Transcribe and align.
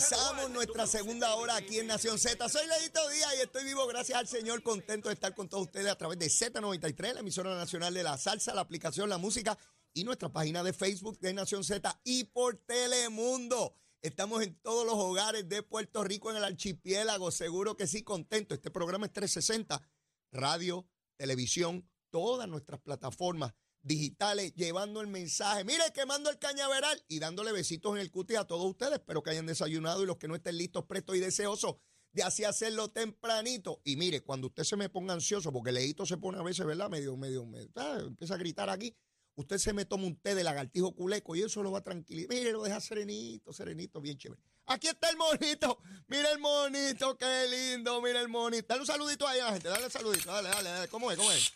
Comenzamos 0.00 0.50
nuestra 0.50 0.86
segunda 0.86 1.34
hora 1.34 1.56
aquí 1.56 1.78
en 1.78 1.86
Nación 1.86 2.18
Z. 2.18 2.48
Soy 2.48 2.66
Leito 2.66 3.06
Díaz 3.10 3.34
y 3.36 3.42
estoy 3.42 3.64
vivo 3.64 3.86
gracias 3.86 4.18
al 4.18 4.26
Señor, 4.26 4.62
contento 4.62 5.10
de 5.10 5.14
estar 5.14 5.34
con 5.34 5.46
todos 5.46 5.64
ustedes 5.64 5.88
a 5.88 5.94
través 5.96 6.18
de 6.18 6.28
Z93, 6.28 7.12
la 7.12 7.20
emisora 7.20 7.54
nacional 7.54 7.92
de 7.92 8.02
la 8.02 8.16
salsa, 8.16 8.54
la 8.54 8.62
aplicación, 8.62 9.10
la 9.10 9.18
música 9.18 9.58
y 9.92 10.04
nuestra 10.04 10.30
página 10.30 10.62
de 10.62 10.72
Facebook 10.72 11.18
de 11.18 11.34
Nación 11.34 11.64
Z 11.64 12.00
y 12.02 12.24
por 12.24 12.56
Telemundo. 12.56 13.74
Estamos 14.00 14.42
en 14.42 14.54
todos 14.62 14.86
los 14.86 14.94
hogares 14.94 15.46
de 15.50 15.62
Puerto 15.62 16.02
Rico 16.02 16.30
en 16.30 16.38
el 16.38 16.44
archipiélago, 16.44 17.30
seguro 17.30 17.76
que 17.76 17.86
sí, 17.86 18.02
contento. 18.02 18.54
Este 18.54 18.70
programa 18.70 19.04
es 19.04 19.12
360, 19.12 19.86
radio, 20.32 20.88
televisión, 21.18 21.86
todas 22.08 22.48
nuestras 22.48 22.80
plataformas 22.80 23.52
digitales, 23.82 24.54
llevando 24.54 25.00
el 25.00 25.06
mensaje. 25.06 25.64
Mire, 25.64 25.84
quemando 25.94 26.30
el 26.30 26.38
cañaveral 26.38 27.02
y 27.08 27.18
dándole 27.18 27.52
besitos 27.52 27.92
en 27.92 27.98
el 27.98 28.10
cuti 28.10 28.36
a 28.36 28.44
todos 28.44 28.66
ustedes. 28.66 28.94
Espero 28.94 29.22
que 29.22 29.30
hayan 29.30 29.46
desayunado 29.46 30.02
y 30.02 30.06
los 30.06 30.18
que 30.18 30.28
no 30.28 30.34
estén 30.34 30.58
listos, 30.58 30.84
prestos 30.84 31.16
y 31.16 31.20
deseosos 31.20 31.76
de 32.12 32.22
así 32.22 32.44
hacerlo 32.44 32.90
tempranito. 32.90 33.80
Y 33.84 33.96
mire, 33.96 34.20
cuando 34.20 34.48
usted 34.48 34.64
se 34.64 34.76
me 34.76 34.88
ponga 34.88 35.14
ansioso, 35.14 35.52
porque 35.52 35.72
Leito 35.72 36.06
se 36.06 36.16
pone 36.16 36.38
a 36.38 36.42
veces, 36.42 36.66
¿verdad? 36.66 36.90
Medio, 36.90 37.16
medio, 37.16 37.46
medio 37.46 37.70
empieza 38.00 38.34
a 38.34 38.38
gritar 38.38 38.68
aquí. 38.68 38.94
Usted 39.36 39.58
se 39.58 39.72
me 39.72 39.84
toma 39.84 40.04
un 40.04 40.16
té 40.16 40.34
de 40.34 40.44
lagartijo 40.44 40.94
culeco 40.94 41.34
y 41.34 41.42
eso 41.42 41.62
lo 41.62 41.70
va 41.70 41.78
a 41.78 41.82
tranquilizar. 41.82 42.34
Mire, 42.34 42.52
lo 42.52 42.62
deja 42.62 42.80
serenito, 42.80 43.52
serenito, 43.52 44.00
bien 44.00 44.18
chévere. 44.18 44.42
Aquí 44.66 44.88
está 44.88 45.08
el 45.08 45.16
monito. 45.16 45.78
Mira 46.08 46.30
el 46.30 46.38
monito, 46.38 47.16
qué 47.16 47.46
lindo. 47.48 48.02
Mira 48.02 48.20
el 48.20 48.28
monito. 48.28 48.66
Dale 48.68 48.82
un 48.82 48.86
saludito 48.86 49.26
ahí 49.26 49.40
a 49.40 49.46
la 49.46 49.52
gente. 49.52 49.68
Dale 49.68 49.84
un 49.86 49.90
saludito. 49.90 50.30
Dale, 50.30 50.48
dale, 50.48 50.70
dale. 50.70 50.88
¿Cómo 50.88 51.10
es? 51.10 51.16
¿Cómo 51.16 51.32
es? 51.32 51.52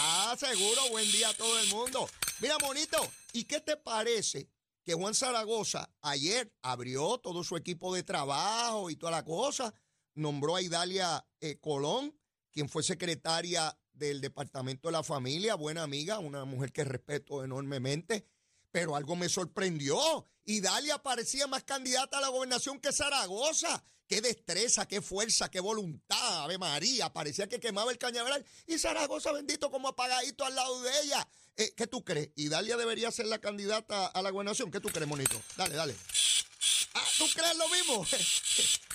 Ah, 0.00 0.36
seguro, 0.38 0.80
buen 0.90 1.10
día 1.10 1.28
a 1.30 1.34
todo 1.34 1.58
el 1.58 1.68
mundo. 1.70 2.08
Mira, 2.38 2.56
monito, 2.60 2.96
¿y 3.32 3.44
qué 3.44 3.60
te 3.60 3.76
parece 3.76 4.48
que 4.84 4.94
Juan 4.94 5.12
Zaragoza 5.12 5.90
ayer 6.02 6.52
abrió 6.62 7.18
todo 7.18 7.42
su 7.42 7.56
equipo 7.56 7.92
de 7.92 8.04
trabajo 8.04 8.90
y 8.90 8.96
toda 8.96 9.10
la 9.10 9.24
cosa? 9.24 9.74
Nombró 10.14 10.54
a 10.54 10.62
Idalia 10.62 11.26
eh, 11.40 11.58
Colón, 11.58 12.16
quien 12.52 12.68
fue 12.68 12.84
secretaria 12.84 13.76
del 13.92 14.20
Departamento 14.20 14.86
de 14.86 14.92
la 14.92 15.02
Familia, 15.02 15.56
buena 15.56 15.82
amiga, 15.82 16.20
una 16.20 16.44
mujer 16.44 16.70
que 16.70 16.84
respeto 16.84 17.42
enormemente. 17.42 18.24
Pero 18.70 18.96
algo 18.96 19.16
me 19.16 19.28
sorprendió. 19.28 20.26
Idalia 20.44 21.02
parecía 21.02 21.46
más 21.46 21.64
candidata 21.64 22.18
a 22.18 22.20
la 22.20 22.28
gobernación 22.28 22.80
que 22.80 22.92
Zaragoza. 22.92 23.82
Qué 24.06 24.22
destreza, 24.22 24.88
qué 24.88 25.02
fuerza, 25.02 25.50
qué 25.50 25.60
voluntad, 25.60 26.44
Ave 26.44 26.56
María. 26.56 27.12
Parecía 27.12 27.46
que 27.46 27.60
quemaba 27.60 27.90
el 27.90 27.98
cañaveral. 27.98 28.44
Y 28.66 28.78
Zaragoza, 28.78 29.32
bendito, 29.32 29.70
como 29.70 29.88
apagadito 29.88 30.44
al 30.44 30.54
lado 30.54 30.80
de 30.80 30.90
ella. 31.02 31.28
Eh, 31.56 31.74
¿Qué 31.76 31.86
tú 31.86 32.04
crees? 32.04 32.30
¿Idalia 32.36 32.76
debería 32.76 33.10
ser 33.10 33.26
la 33.26 33.38
candidata 33.38 34.06
a 34.06 34.22
la 34.22 34.30
gobernación? 34.30 34.70
¿Qué 34.70 34.80
tú 34.80 34.88
crees, 34.88 35.06
monito? 35.06 35.38
Dale, 35.56 35.74
dale. 35.74 35.94
Ah, 36.94 37.04
¿tú 37.18 37.26
crees 37.34 37.56
lo 37.56 37.68
mismo? 37.68 38.06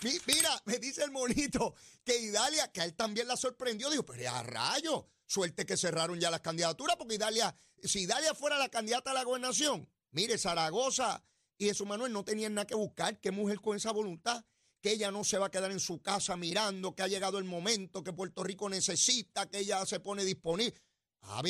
Mira, 0.26 0.62
me 0.66 0.80
dice 0.80 1.04
el 1.04 1.12
monito 1.12 1.76
que 2.04 2.18
Idalia, 2.18 2.72
que 2.72 2.82
a 2.82 2.86
él 2.86 2.96
también 2.96 3.28
la 3.28 3.38
sorprendió. 3.38 3.90
Dijo, 3.90 4.04
pero 4.04 4.32
a 4.32 4.44
rayo, 4.44 5.08
suerte 5.34 5.66
que 5.66 5.78
cerraron 5.78 6.20
ya 6.20 6.30
las 6.30 6.42
candidaturas, 6.42 6.95
porque 6.95 7.16
Idalia, 7.16 7.56
si 7.81 8.02
Idalia 8.02 8.36
fuera 8.36 8.58
la 8.58 8.70
candidata 8.70 9.12
a 9.12 9.14
la 9.14 9.23
gobernación, 9.23 9.89
mire, 10.12 10.38
Zaragoza 10.38 11.23
y 11.58 11.66
Jesús 11.66 11.88
Manuel 11.88 12.14
no 12.14 12.23
tenían 12.23 12.53
nada 12.53 12.67
que 12.67 12.76
buscar. 12.76 13.20
¿Qué 13.20 13.31
mujer 13.31 13.59
con 13.59 13.76
esa 13.76 13.92
voluntad? 13.92 14.45
que 14.84 14.92
ella 14.92 15.11
no 15.11 15.23
se 15.23 15.38
va 15.38 15.45
a 15.45 15.50
quedar 15.50 15.72
en 15.72 15.80
su 15.80 16.02
casa 16.02 16.36
mirando, 16.36 16.94
que 16.94 17.04
ha 17.04 17.08
llegado 17.08 17.38
el 17.38 17.45
momento, 17.45 18.04
que 18.04 18.11
Puerto 18.11 18.44
Rico 18.44 18.67
necesita, 18.67 19.50
que 19.50 19.59
ella 19.59 19.86
se 19.86 20.02
pone 20.02 20.26
disponible. 20.26 20.76
Ah, 21.22 21.42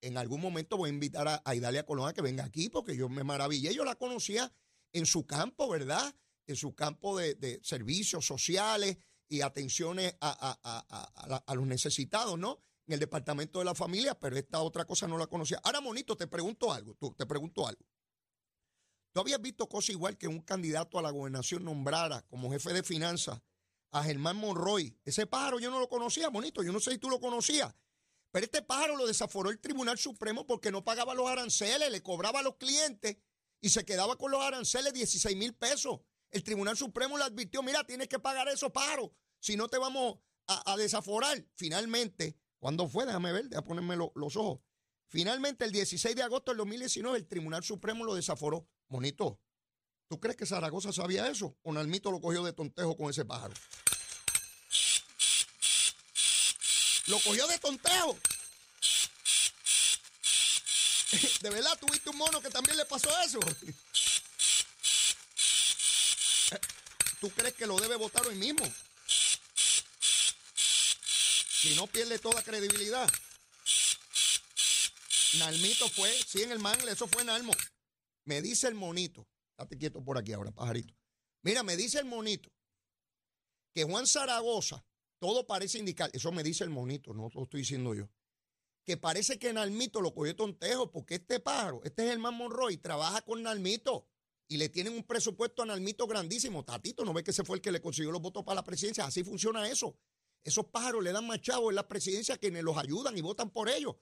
en 0.00 0.16
algún 0.16 0.40
momento 0.40 0.76
voy 0.76 0.90
a 0.90 0.92
invitar 0.92 1.42
a, 1.44 1.54
Idalia 1.56 1.84
Colón 1.84 2.08
a 2.08 2.12
que 2.12 2.22
venga 2.22 2.44
aquí, 2.44 2.68
porque 2.68 2.96
yo 2.96 3.08
me 3.08 3.24
maravillé. 3.24 3.74
Yo 3.74 3.84
la 3.84 3.96
conocía 3.96 4.52
en 4.92 5.04
su 5.04 5.26
campo, 5.26 5.68
¿verdad? 5.68 6.14
En 6.46 6.54
su 6.54 6.76
campo 6.76 7.18
de, 7.18 7.58
servicios 7.64 8.24
sociales 8.24 8.98
y 9.28 9.40
atenciones 9.40 10.14
a, 10.20 11.42
a, 11.44 11.54
los 11.56 11.66
necesitados, 11.66 12.38
¿no? 12.38 12.60
En 12.86 12.94
el 12.94 13.00
departamento 13.00 13.58
de 13.58 13.64
la 13.64 13.74
familia, 13.74 14.18
pero 14.18 14.36
esta 14.36 14.60
otra 14.60 14.84
cosa 14.84 15.08
no 15.08 15.18
la 15.18 15.26
conocía. 15.26 15.60
Ahora, 15.64 15.80
Monito, 15.80 16.16
te 16.16 16.26
pregunto 16.26 16.72
algo, 16.72 16.94
tú, 16.94 17.12
te 17.14 17.26
pregunto 17.26 17.66
algo. 17.66 17.84
¿Tú 19.12 19.20
habías 19.20 19.40
visto 19.40 19.68
cosa 19.68 19.92
igual 19.92 20.16
que 20.16 20.28
un 20.28 20.40
candidato 20.40 20.98
a 20.98 21.02
la 21.02 21.10
gobernación 21.10 21.64
nombrara 21.64 22.22
como 22.28 22.50
jefe 22.52 22.72
de 22.72 22.82
finanzas 22.82 23.40
a 23.90 24.04
Germán 24.04 24.36
Monroy? 24.36 24.96
Ese 25.04 25.26
pájaro 25.26 25.58
yo 25.58 25.70
no 25.70 25.80
lo 25.80 25.88
conocía, 25.88 26.28
bonito, 26.28 26.62
yo 26.62 26.72
no 26.72 26.80
sé 26.80 26.92
si 26.92 26.98
tú 26.98 27.08
lo 27.08 27.18
conocías. 27.18 27.74
Pero 28.30 28.44
este 28.44 28.60
pájaro 28.60 28.96
lo 28.96 29.06
desaforó 29.06 29.48
el 29.50 29.58
Tribunal 29.58 29.96
Supremo 29.98 30.46
porque 30.46 30.70
no 30.70 30.84
pagaba 30.84 31.14
los 31.14 31.26
aranceles, 31.28 31.90
le 31.90 32.02
cobraba 32.02 32.40
a 32.40 32.42
los 32.42 32.56
clientes 32.56 33.16
y 33.62 33.70
se 33.70 33.84
quedaba 33.84 34.16
con 34.16 34.30
los 34.30 34.42
aranceles 34.42 34.92
16 34.92 35.36
mil 35.36 35.54
pesos. 35.54 36.00
El 36.30 36.44
Tribunal 36.44 36.76
Supremo 36.76 37.16
le 37.16 37.24
advirtió, 37.24 37.62
mira, 37.62 37.84
tienes 37.84 38.08
que 38.08 38.18
pagar 38.18 38.48
esos 38.48 38.70
pájaros, 38.70 39.10
si 39.40 39.56
no 39.56 39.68
te 39.68 39.78
vamos 39.78 40.18
a, 40.46 40.76
desaforar. 40.76 41.44
Finalmente, 41.54 42.36
¿cuándo 42.66 42.88
fue? 42.88 43.06
Déjame 43.06 43.30
ver, 43.30 43.48
déjame 43.48 43.64
ponerme 43.64 43.96
los 44.16 44.34
ojos. 44.34 44.58
Finalmente, 45.06 45.64
el 45.64 45.70
16 45.70 46.16
de 46.16 46.24
agosto 46.24 46.50
del 46.50 46.58
2019, 46.58 47.16
el 47.16 47.28
Tribunal 47.28 47.62
Supremo 47.62 48.04
lo 48.04 48.16
desaforó. 48.16 48.68
Monito, 48.88 49.40
¿tú 50.08 50.18
crees 50.18 50.36
que 50.36 50.46
Zaragoza 50.46 50.92
sabía 50.92 51.28
eso? 51.28 51.56
¿O 51.62 51.72
Nalmito 51.72 52.10
lo 52.10 52.20
cogió 52.20 52.42
de 52.42 52.52
tontejo 52.52 52.96
con 52.96 53.08
ese 53.08 53.24
pájaro? 53.24 53.54
Lo 57.06 57.20
cogió 57.20 57.46
de 57.46 57.56
tontejo. 57.60 58.18
¿De 61.42 61.50
verdad 61.50 61.78
tuviste 61.78 62.10
un 62.10 62.16
mono 62.16 62.40
que 62.40 62.50
también 62.50 62.76
le 62.76 62.84
pasó 62.84 63.08
eso? 63.20 63.38
¿Tú 67.20 67.30
crees 67.30 67.54
que 67.54 67.68
lo 67.68 67.78
debe 67.78 67.94
votar 67.94 68.26
hoy 68.26 68.34
mismo? 68.34 68.64
Si 71.66 71.74
no 71.74 71.88
pierde 71.88 72.20
toda 72.20 72.44
credibilidad. 72.44 73.10
Nalmito 75.40 75.88
fue, 75.88 76.12
sí, 76.12 76.42
en 76.44 76.52
el 76.52 76.60
mangle, 76.60 76.92
eso 76.92 77.08
fue 77.08 77.24
Nalmo. 77.24 77.52
Me 78.24 78.40
dice 78.40 78.68
el 78.68 78.76
monito, 78.76 79.26
date 79.58 79.76
quieto 79.76 80.00
por 80.00 80.16
aquí 80.16 80.32
ahora, 80.32 80.52
pajarito. 80.52 80.94
Mira, 81.42 81.64
me 81.64 81.76
dice 81.76 81.98
el 81.98 82.04
monito 82.04 82.48
que 83.74 83.82
Juan 83.82 84.06
Zaragoza, 84.06 84.86
todo 85.18 85.44
parece 85.44 85.78
indicar, 85.78 86.08
eso 86.12 86.30
me 86.30 86.44
dice 86.44 86.62
el 86.62 86.70
monito, 86.70 87.12
no 87.12 87.30
lo 87.34 87.42
estoy 87.42 87.62
diciendo 87.62 87.94
yo, 87.94 88.08
que 88.84 88.96
parece 88.96 89.36
que 89.36 89.52
Nalmito 89.52 90.00
lo 90.00 90.14
cogió 90.14 90.36
tontejo 90.36 90.92
porque 90.92 91.16
este 91.16 91.40
pájaro, 91.40 91.80
este 91.82 92.06
es 92.06 92.12
el 92.12 92.20
Monroy, 92.20 92.76
trabaja 92.76 93.22
con 93.22 93.42
Nalmito 93.42 94.06
y 94.46 94.56
le 94.56 94.68
tienen 94.68 94.92
un 94.92 95.02
presupuesto 95.02 95.64
a 95.64 95.66
Nalmito 95.66 96.06
grandísimo. 96.06 96.64
Tatito, 96.64 97.04
¿no 97.04 97.12
ve 97.12 97.24
que 97.24 97.32
ese 97.32 97.42
fue 97.42 97.56
el 97.56 97.60
que 97.60 97.72
le 97.72 97.80
consiguió 97.80 98.12
los 98.12 98.22
votos 98.22 98.44
para 98.44 98.54
la 98.54 98.64
presidencia? 98.64 99.04
Así 99.04 99.24
funciona 99.24 99.68
eso. 99.68 99.98
Esos 100.46 100.66
pájaros 100.66 101.02
le 101.02 101.10
dan 101.10 101.26
más 101.26 101.40
chavos 101.40 101.70
en 101.70 101.74
la 101.74 101.88
presidencia 101.88 102.38
quienes 102.38 102.62
los 102.62 102.78
ayudan 102.78 103.18
y 103.18 103.20
votan 103.20 103.50
por 103.50 103.68
ellos. 103.68 103.96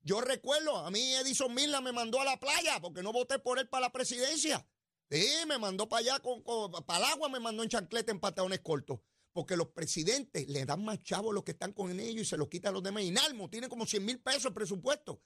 Yo 0.00 0.22
recuerdo, 0.22 0.78
a 0.78 0.90
mí 0.90 1.14
Edison 1.14 1.54
Mila 1.54 1.82
me 1.82 1.92
mandó 1.92 2.18
a 2.22 2.24
la 2.24 2.40
playa 2.40 2.80
porque 2.80 3.02
no 3.02 3.12
voté 3.12 3.38
por 3.38 3.58
él 3.58 3.68
para 3.68 3.82
la 3.82 3.92
presidencia. 3.92 4.66
Sí, 5.10 5.26
me 5.46 5.58
mandó 5.58 5.90
para 5.90 6.00
allá, 6.00 6.18
con, 6.20 6.42
para 6.86 7.04
el 7.04 7.12
agua 7.12 7.28
me 7.28 7.38
mandó 7.38 7.62
en 7.62 7.68
chancleta 7.68 8.12
en 8.12 8.18
pantalones 8.18 8.60
cortos. 8.60 9.00
Porque 9.32 9.58
los 9.58 9.68
presidentes 9.68 10.48
le 10.48 10.64
dan 10.64 10.82
más 10.82 11.00
a 11.12 11.20
los 11.20 11.44
que 11.44 11.52
están 11.52 11.74
con 11.74 11.90
ellos 12.00 12.22
y 12.22 12.24
se 12.24 12.38
los 12.38 12.48
quitan 12.48 12.70
a 12.70 12.72
los 12.72 12.82
demás. 12.82 13.02
Inalmo 13.02 13.50
tiene 13.50 13.68
como 13.68 13.84
100 13.84 14.02
mil 14.02 14.20
pesos 14.20 14.46
el 14.46 14.54
presupuesto. 14.54 15.20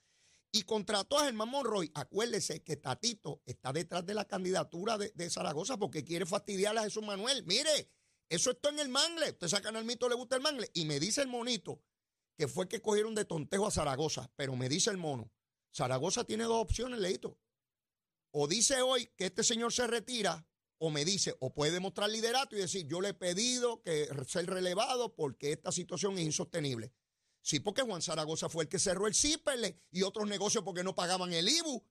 Y 0.51 0.63
contrató 0.63 1.17
a 1.17 1.23
Germán 1.23 1.49
Monroy. 1.49 1.89
Acuérdese 1.95 2.61
que 2.63 2.75
Tatito 2.75 3.41
está 3.45 3.71
detrás 3.71 4.05
de 4.05 4.13
la 4.13 4.25
candidatura 4.25 4.97
de, 4.97 5.29
Zaragoza 5.29 5.77
porque 5.77 6.03
quiere 6.03 6.25
fastidiar 6.25 6.77
a 6.77 6.83
Jesús 6.83 7.03
Manuel. 7.03 7.45
Mire, 7.45 7.89
eso 8.29 8.51
está 8.51 8.69
en 8.69 8.79
el 8.79 8.89
mangle. 8.89 9.31
Usted 9.31 9.47
saca 9.47 9.69
el 9.69 9.85
mito, 9.85 10.09
le 10.09 10.15
gusta 10.15 10.35
el 10.35 10.41
mangle. 10.41 10.69
Y 10.73 10.85
me 10.85 10.99
dice 10.99 11.21
el 11.21 11.27
monito 11.27 11.81
que 12.37 12.47
fue 12.47 12.67
que 12.67 12.81
cogieron 12.81 13.15
de 13.15 13.25
tontejo 13.25 13.67
a 13.67 13.71
Zaragoza. 13.71 14.31
Pero 14.35 14.55
me 14.55 14.69
dice 14.69 14.89
el 14.89 14.97
mono, 14.97 15.31
Zaragoza 15.73 16.23
tiene 16.23 16.43
dos 16.45 16.61
opciones, 16.61 16.99
Leito. 16.99 17.39
O 18.31 18.47
dice 18.47 18.81
hoy 18.81 19.07
que 19.15 19.27
este 19.27 19.43
señor 19.43 19.71
se 19.71 19.87
retira, 19.87 20.45
o 20.77 20.89
me 20.89 21.05
dice, 21.05 21.35
o 21.39 21.53
puede 21.53 21.71
demostrar 21.71 22.09
liderato 22.09 22.55
y 22.55 22.59
decir, 22.59 22.85
yo 22.87 22.99
le 22.99 23.09
he 23.09 23.13
pedido 23.13 23.81
que 23.81 24.09
ser 24.27 24.45
relevado 24.47 25.15
porque 25.15 25.53
esta 25.53 25.71
situación 25.71 26.17
es 26.17 26.25
insostenible. 26.25 26.93
Sí, 27.41 27.59
porque 27.59 27.83
Juan 27.83 28.01
Zaragoza 28.01 28.49
fue 28.49 28.63
el 28.63 28.69
que 28.69 28.79
cerró 28.79 29.07
el 29.07 29.13
CIPEL 29.13 29.79
y 29.91 30.01
otros 30.01 30.27
negocios 30.27 30.63
porque 30.63 30.83
no 30.83 30.95
pagaban 30.95 31.31
el 31.31 31.47
IBU. 31.47 31.85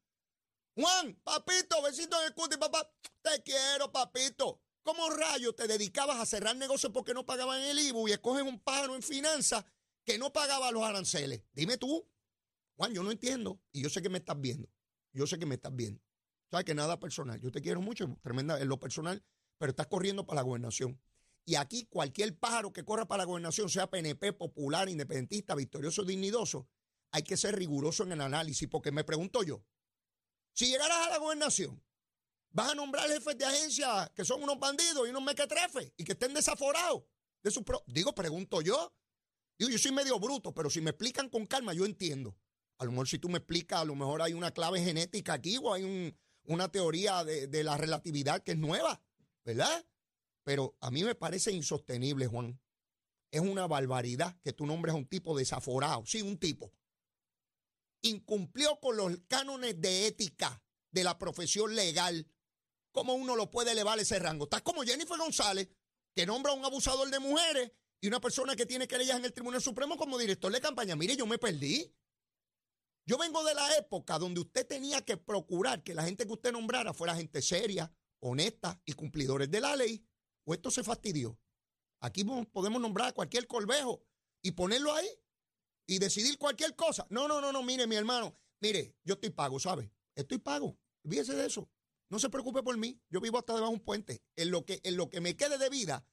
Juan, 0.74 1.14
papito, 1.22 1.80
besito 1.82 2.20
en 2.20 2.26
el 2.26 2.34
cuti, 2.34 2.56
papá. 2.56 2.92
Te 3.22 3.42
quiero, 3.42 3.92
papito. 3.92 4.60
¿Cómo 4.84 5.10
rayos 5.10 5.56
te 5.56 5.66
dedicabas 5.66 6.20
a 6.20 6.26
cerrar 6.26 6.56
negocios 6.56 6.92
porque 6.92 7.14
no 7.14 7.24
pagaban 7.26 7.60
el 7.62 7.78
IBU 7.78 8.08
y 8.08 8.12
escogen 8.12 8.46
un 8.46 8.60
pájaro 8.60 8.94
en 8.94 9.02
finanzas 9.02 9.64
que 10.04 10.18
no 10.18 10.32
pagaba 10.32 10.70
los 10.70 10.82
aranceles. 10.84 11.42
Dime 11.54 11.78
tú, 11.78 12.06
Juan, 12.76 12.92
yo 12.92 13.02
no 13.02 13.10
entiendo. 13.10 13.60
Y 13.72 13.82
yo 13.82 13.88
sé 13.88 14.02
que 14.02 14.10
me 14.10 14.18
estás 14.18 14.38
viendo. 14.38 14.68
Yo 15.12 15.26
sé 15.26 15.38
que 15.38 15.46
me 15.46 15.54
estás 15.54 15.74
viendo. 15.74 16.02
Sabes 16.50 16.66
que 16.66 16.74
nada 16.74 17.00
personal. 17.00 17.40
Yo 17.40 17.50
te 17.50 17.62
quiero 17.62 17.80
mucho, 17.80 18.18
tremenda 18.22 18.60
en 18.60 18.68
lo 18.68 18.78
personal, 18.78 19.24
pero 19.58 19.70
estás 19.70 19.86
corriendo 19.86 20.26
para 20.26 20.42
la 20.42 20.42
gobernación. 20.42 21.00
Y 21.46 21.54
aquí 21.56 21.86
cualquier 21.86 22.38
pájaro 22.38 22.72
que 22.72 22.84
corra 22.84 23.06
para 23.06 23.22
la 23.22 23.24
gobernación, 23.24 23.70
sea 23.70 23.90
PNP, 23.90 24.34
popular, 24.34 24.88
independentista, 24.88 25.54
victorioso, 25.54 26.04
dignidoso, 26.04 26.68
hay 27.10 27.22
que 27.22 27.36
ser 27.36 27.56
riguroso 27.56 28.02
en 28.02 28.12
el 28.12 28.20
análisis, 28.20 28.68
porque 28.68 28.92
me 28.92 29.04
pregunto 29.04 29.42
yo, 29.42 29.64
si 30.52 30.66
llegaras 30.66 31.06
a 31.06 31.10
la 31.10 31.18
gobernación, 31.18 31.82
Vas 32.54 32.70
a 32.70 32.74
nombrar 32.76 33.08
jefes 33.08 33.36
de 33.36 33.44
agencia 33.44 34.10
que 34.14 34.24
son 34.24 34.40
unos 34.40 34.60
bandidos 34.60 35.06
y 35.06 35.10
unos 35.10 35.24
mequetrefes 35.24 35.92
y 35.96 36.04
que 36.04 36.12
estén 36.12 36.32
desaforados 36.32 37.02
de 37.42 37.50
su 37.50 37.64
Digo, 37.88 38.14
pregunto 38.14 38.62
yo. 38.62 38.94
Digo, 39.58 39.72
yo 39.72 39.78
soy 39.78 39.90
medio 39.90 40.20
bruto, 40.20 40.54
pero 40.54 40.70
si 40.70 40.80
me 40.80 40.90
explican 40.90 41.28
con 41.28 41.46
calma, 41.46 41.74
yo 41.74 41.84
entiendo. 41.84 42.36
A 42.78 42.84
lo 42.84 42.92
mejor 42.92 43.08
si 43.08 43.18
tú 43.18 43.28
me 43.28 43.38
explicas, 43.38 43.80
a 43.80 43.84
lo 43.84 43.96
mejor 43.96 44.22
hay 44.22 44.34
una 44.34 44.52
clave 44.52 44.80
genética 44.80 45.32
aquí 45.32 45.58
o 45.58 45.74
hay 45.74 46.16
una 46.44 46.70
teoría 46.70 47.24
de, 47.24 47.48
de 47.48 47.64
la 47.64 47.76
relatividad 47.76 48.40
que 48.40 48.52
es 48.52 48.58
nueva, 48.58 49.02
¿verdad? 49.44 49.84
Pero 50.44 50.76
a 50.80 50.92
mí 50.92 51.02
me 51.02 51.16
parece 51.16 51.50
insostenible, 51.50 52.28
Juan. 52.28 52.60
Es 53.32 53.40
una 53.40 53.66
barbaridad 53.66 54.38
que 54.44 54.52
tú 54.52 54.64
nombres 54.64 54.94
a 54.94 54.96
un 54.96 55.06
tipo 55.06 55.36
desaforado. 55.36 56.06
Sí, 56.06 56.22
un 56.22 56.38
tipo. 56.38 56.72
Incumplió 58.02 58.78
con 58.78 58.96
los 58.96 59.18
cánones 59.26 59.80
de 59.80 60.06
ética 60.06 60.62
de 60.92 61.02
la 61.02 61.18
profesión 61.18 61.74
legal. 61.74 62.28
¿Cómo 62.94 63.14
uno 63.14 63.34
lo 63.34 63.50
puede 63.50 63.72
elevar 63.72 63.98
ese 63.98 64.20
rango? 64.20 64.44
Estás 64.44 64.62
como 64.62 64.84
Jennifer 64.84 65.18
González, 65.18 65.68
que 66.14 66.24
nombra 66.24 66.52
a 66.52 66.54
un 66.54 66.64
abusador 66.64 67.10
de 67.10 67.18
mujeres 67.18 67.72
y 68.00 68.06
una 68.06 68.20
persona 68.20 68.54
que 68.54 68.66
tiene 68.66 68.86
querellas 68.86 69.16
en 69.18 69.24
el 69.24 69.32
Tribunal 69.32 69.60
Supremo 69.60 69.96
como 69.96 70.16
director 70.16 70.52
de 70.52 70.60
campaña. 70.60 70.94
Mire, 70.94 71.16
yo 71.16 71.26
me 71.26 71.36
perdí. 71.36 71.92
Yo 73.04 73.18
vengo 73.18 73.42
de 73.42 73.52
la 73.52 73.76
época 73.78 74.16
donde 74.16 74.42
usted 74.42 74.64
tenía 74.64 75.04
que 75.04 75.16
procurar 75.16 75.82
que 75.82 75.92
la 75.92 76.04
gente 76.04 76.24
que 76.24 76.32
usted 76.34 76.52
nombrara 76.52 76.94
fuera 76.94 77.16
gente 77.16 77.42
seria, 77.42 77.92
honesta 78.20 78.80
y 78.84 78.92
cumplidores 78.92 79.50
de 79.50 79.60
la 79.60 79.74
ley. 79.74 80.06
O 80.44 80.54
esto 80.54 80.70
se 80.70 80.84
fastidió. 80.84 81.36
Aquí 81.98 82.22
podemos 82.22 82.80
nombrar 82.80 83.08
a 83.08 83.12
cualquier 83.12 83.48
colvejo 83.48 84.04
y 84.40 84.52
ponerlo 84.52 84.94
ahí 84.94 85.08
y 85.88 85.98
decidir 85.98 86.38
cualquier 86.38 86.76
cosa. 86.76 87.08
No, 87.10 87.26
no, 87.26 87.40
no, 87.40 87.50
no, 87.50 87.64
mire, 87.64 87.88
mi 87.88 87.96
hermano, 87.96 88.38
mire, 88.60 88.94
yo 89.02 89.14
estoy 89.14 89.30
pago, 89.30 89.58
¿sabe? 89.58 89.90
Estoy 90.14 90.38
pago. 90.38 90.78
Olvídese 91.02 91.34
de 91.34 91.46
eso. 91.46 91.68
No 92.14 92.20
se 92.20 92.30
preocupe 92.30 92.62
por 92.62 92.78
mí. 92.78 93.02
Yo 93.10 93.20
vivo 93.20 93.38
hasta 93.38 93.54
debajo 93.54 93.72
de 93.72 93.78
un 93.78 93.84
puente. 93.84 94.22
En 94.36 94.52
lo 94.52 94.64
que, 94.64 94.80
en 94.84 94.96
lo 94.96 95.10
que 95.10 95.20
me 95.20 95.36
quede 95.36 95.58
de 95.58 95.68
vida, 95.68 96.06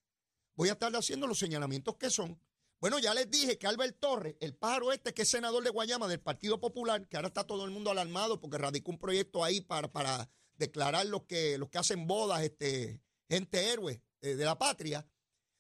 voy 0.56 0.70
a 0.70 0.72
estar 0.72 0.92
haciendo 0.96 1.28
los 1.28 1.38
señalamientos 1.38 1.96
que 1.98 2.10
son. 2.10 2.42
Bueno, 2.80 2.98
ya 2.98 3.14
les 3.14 3.30
dije 3.30 3.60
que 3.60 3.68
Albert 3.68 4.00
Torres, 4.00 4.36
el 4.40 4.56
pájaro 4.56 4.92
este 4.92 5.14
que 5.14 5.22
es 5.22 5.30
senador 5.30 5.64
de 5.64 5.70
Guayama 5.70 6.08
del 6.08 6.20
Partido 6.20 6.60
Popular, 6.60 7.08
que 7.08 7.18
ahora 7.18 7.28
está 7.28 7.46
todo 7.46 7.66
el 7.66 7.70
mundo 7.70 7.92
alarmado 7.92 8.42
porque 8.42 8.58
radicó 8.58 8.90
un 8.90 8.98
proyecto 8.98 9.44
ahí 9.44 9.62
para, 9.62 9.92
para 9.92 10.28
declarar 10.56 11.06
los 11.06 11.26
que, 11.26 11.60
los 11.60 11.70
que 11.70 11.78
hacen 11.78 12.08
bodas, 12.08 12.42
este, 12.42 13.00
gente 13.30 13.72
héroe 13.72 14.02
eh, 14.22 14.34
de 14.34 14.44
la 14.44 14.58
patria. 14.58 15.08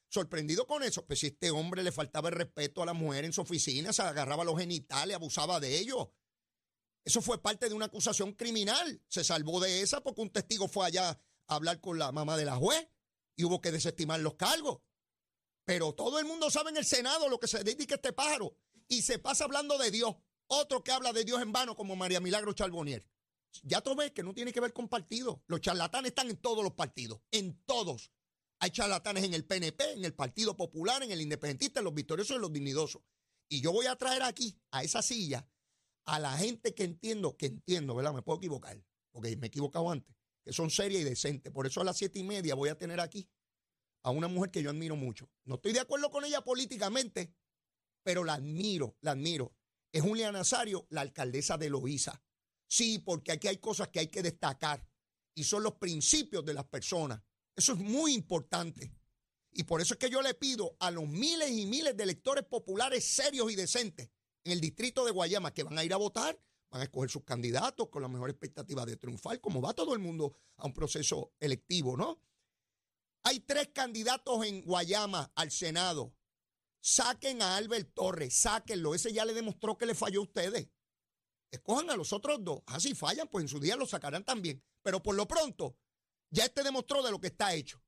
Sorprendido 0.09 0.65
con 0.65 0.81
eso, 0.81 1.05
pues 1.05 1.19
si 1.19 1.27
este 1.27 1.51
hombre 1.51 1.83
le 1.83 1.91
faltaba 1.91 2.29
el 2.29 2.35
respeto 2.35 2.81
a 2.81 2.87
la 2.87 2.93
mujer 2.93 3.25
en 3.25 3.33
su 3.33 3.41
oficina, 3.41 3.93
se 3.93 4.01
agarraba 4.01 4.43
los 4.43 4.57
genitales, 4.57 5.15
abusaba 5.15 5.59
de 5.59 5.77
ellos. 5.77 6.07
Eso 7.03 7.21
fue 7.21 7.41
parte 7.41 7.67
de 7.67 7.75
una 7.75 7.85
acusación 7.85 8.33
criminal. 8.33 9.01
Se 9.07 9.23
salvó 9.23 9.59
de 9.59 9.81
esa 9.81 10.01
porque 10.01 10.21
un 10.21 10.29
testigo 10.29 10.67
fue 10.67 10.85
allá 10.85 11.09
a 11.47 11.55
hablar 11.55 11.81
con 11.81 11.97
la 11.97 12.11
mamá 12.11 12.37
de 12.37 12.45
la 12.45 12.55
juez 12.55 12.87
y 13.35 13.43
hubo 13.43 13.61
que 13.61 13.71
desestimar 13.71 14.19
los 14.19 14.35
cargos. 14.35 14.81
Pero 15.65 15.93
todo 15.93 16.19
el 16.19 16.25
mundo 16.25 16.49
sabe 16.51 16.69
en 16.71 16.77
el 16.77 16.85
Senado 16.85 17.29
lo 17.29 17.39
que 17.39 17.47
se 17.47 17.63
dedica 17.63 17.95
este 17.95 18.13
pájaro. 18.13 18.55
Y 18.87 19.01
se 19.03 19.19
pasa 19.19 19.45
hablando 19.45 19.77
de 19.77 19.89
Dios. 19.89 20.15
Otro 20.47 20.83
que 20.83 20.91
habla 20.91 21.13
de 21.13 21.23
Dios 21.23 21.41
en 21.41 21.51
vano, 21.51 21.75
como 21.75 21.95
María 21.95 22.19
Milagro 22.19 22.53
Charbonier. 22.53 23.07
Ya 23.63 23.81
tú 23.81 23.95
ves 23.95 24.11
que 24.11 24.23
no 24.23 24.33
tiene 24.33 24.51
que 24.51 24.59
ver 24.59 24.73
con 24.73 24.89
partidos. 24.89 25.39
Los 25.47 25.61
charlatanes 25.61 26.09
están 26.09 26.29
en 26.29 26.37
todos 26.37 26.63
los 26.63 26.73
partidos. 26.73 27.21
En 27.31 27.61
todos. 27.65 28.11
Hay 28.59 28.69
charlatanes 28.71 29.23
en 29.23 29.33
el 29.33 29.45
PNP, 29.45 29.93
en 29.93 30.05
el 30.05 30.13
Partido 30.13 30.55
Popular, 30.55 31.01
en 31.01 31.11
el 31.11 31.21
Independentista, 31.21 31.79
en 31.79 31.85
los 31.85 31.95
victoriosos 31.95 32.31
y 32.31 32.35
en 32.35 32.41
los 32.41 32.53
dignidosos. 32.53 33.01
Y 33.49 33.59
yo 33.59 33.71
voy 33.71 33.87
a 33.87 33.95
traer 33.95 34.21
aquí, 34.23 34.59
a 34.69 34.83
esa 34.83 35.01
silla, 35.01 35.47
a 36.05 36.19
la 36.19 36.37
gente 36.37 36.73
que 36.73 36.83
entiendo, 36.83 37.37
que 37.37 37.47
entiendo, 37.47 37.95
¿verdad? 37.95 38.13
Me 38.13 38.21
puedo 38.21 38.37
equivocar, 38.37 38.81
porque 39.11 39.35
me 39.37 39.47
he 39.47 39.49
equivocado 39.49 39.89
antes, 39.89 40.15
que 40.43 40.53
son 40.53 40.69
serias 40.69 41.01
y 41.01 41.05
decentes. 41.05 41.51
Por 41.51 41.67
eso 41.67 41.81
a 41.81 41.83
las 41.83 41.97
siete 41.97 42.19
y 42.19 42.23
media 42.23 42.55
voy 42.55 42.69
a 42.69 42.77
tener 42.77 42.99
aquí 42.99 43.29
a 44.03 44.11
una 44.11 44.27
mujer 44.27 44.51
que 44.51 44.63
yo 44.63 44.69
admiro 44.69 44.95
mucho. 44.95 45.29
No 45.45 45.55
estoy 45.55 45.73
de 45.73 45.79
acuerdo 45.79 46.09
con 46.09 46.25
ella 46.25 46.41
políticamente, 46.41 47.33
pero 48.03 48.23
la 48.23 48.35
admiro, 48.35 48.97
la 49.01 49.11
admiro. 49.11 49.53
Es 49.91 50.01
Julia 50.01 50.31
Nazario, 50.31 50.87
la 50.89 51.01
alcaldesa 51.01 51.57
de 51.57 51.69
Loíza. 51.69 52.21
Sí, 52.67 52.99
porque 52.99 53.33
aquí 53.33 53.47
hay 53.47 53.57
cosas 53.57 53.89
que 53.89 53.99
hay 53.99 54.07
que 54.07 54.23
destacar 54.23 54.87
y 55.35 55.43
son 55.43 55.63
los 55.63 55.73
principios 55.73 56.45
de 56.45 56.53
las 56.53 56.65
personas. 56.65 57.21
Eso 57.55 57.73
es 57.73 57.79
muy 57.79 58.13
importante. 58.13 58.95
Y 59.51 59.63
por 59.63 59.81
eso 59.81 59.93
es 59.93 59.99
que 59.99 60.09
yo 60.09 60.21
le 60.21 60.33
pido 60.33 60.77
a 60.79 60.89
los 60.91 61.07
miles 61.07 61.51
y 61.51 61.65
miles 61.65 61.95
de 61.95 62.03
electores 62.03 62.45
populares 62.45 63.03
serios 63.03 63.51
y 63.51 63.55
decentes 63.55 64.09
en 64.43 64.51
el 64.51 64.61
distrito 64.61 65.05
de 65.05 65.11
Guayama 65.11 65.53
que 65.53 65.63
van 65.63 65.77
a 65.77 65.83
ir 65.83 65.93
a 65.93 65.97
votar, 65.97 66.39
van 66.69 66.81
a 66.81 66.83
escoger 66.85 67.09
sus 67.09 67.23
candidatos 67.23 67.89
con 67.89 68.01
la 68.01 68.07
mejor 68.07 68.29
expectativa 68.29 68.85
de 68.85 68.97
triunfar, 68.97 69.39
como 69.41 69.61
va 69.61 69.73
todo 69.73 69.93
el 69.93 69.99
mundo 69.99 70.35
a 70.57 70.65
un 70.65 70.73
proceso 70.73 71.33
electivo, 71.39 71.97
¿no? 71.97 72.19
Hay 73.23 73.41
tres 73.41 73.69
candidatos 73.73 74.45
en 74.45 74.63
Guayama 74.63 75.31
al 75.35 75.51
Senado. 75.51 76.15
Saquen 76.79 77.41
a 77.43 77.57
Albert 77.57 77.93
Torres, 77.93 78.41
sáquenlo. 78.41 78.95
Ese 78.95 79.13
ya 79.13 79.25
le 79.25 79.33
demostró 79.33 79.77
que 79.77 79.85
le 79.85 79.93
falló 79.93 80.21
a 80.21 80.23
ustedes. 80.23 80.69
Escojan 81.51 81.89
a 81.91 81.95
los 81.95 82.13
otros 82.13 82.43
dos. 82.43 82.61
Ah, 82.65 82.79
fallan, 82.95 83.27
pues 83.27 83.43
en 83.43 83.49
su 83.49 83.59
día 83.59 83.75
lo 83.75 83.85
sacarán 83.85 84.23
también. 84.23 84.63
Pero 84.81 85.03
por 85.03 85.15
lo 85.15 85.27
pronto, 85.27 85.77
ya 86.31 86.45
este 86.45 86.63
demostró 86.63 87.03
de 87.03 87.11
lo 87.11 87.19
que 87.19 87.27
está 87.27 87.53
hecho. 87.53 87.83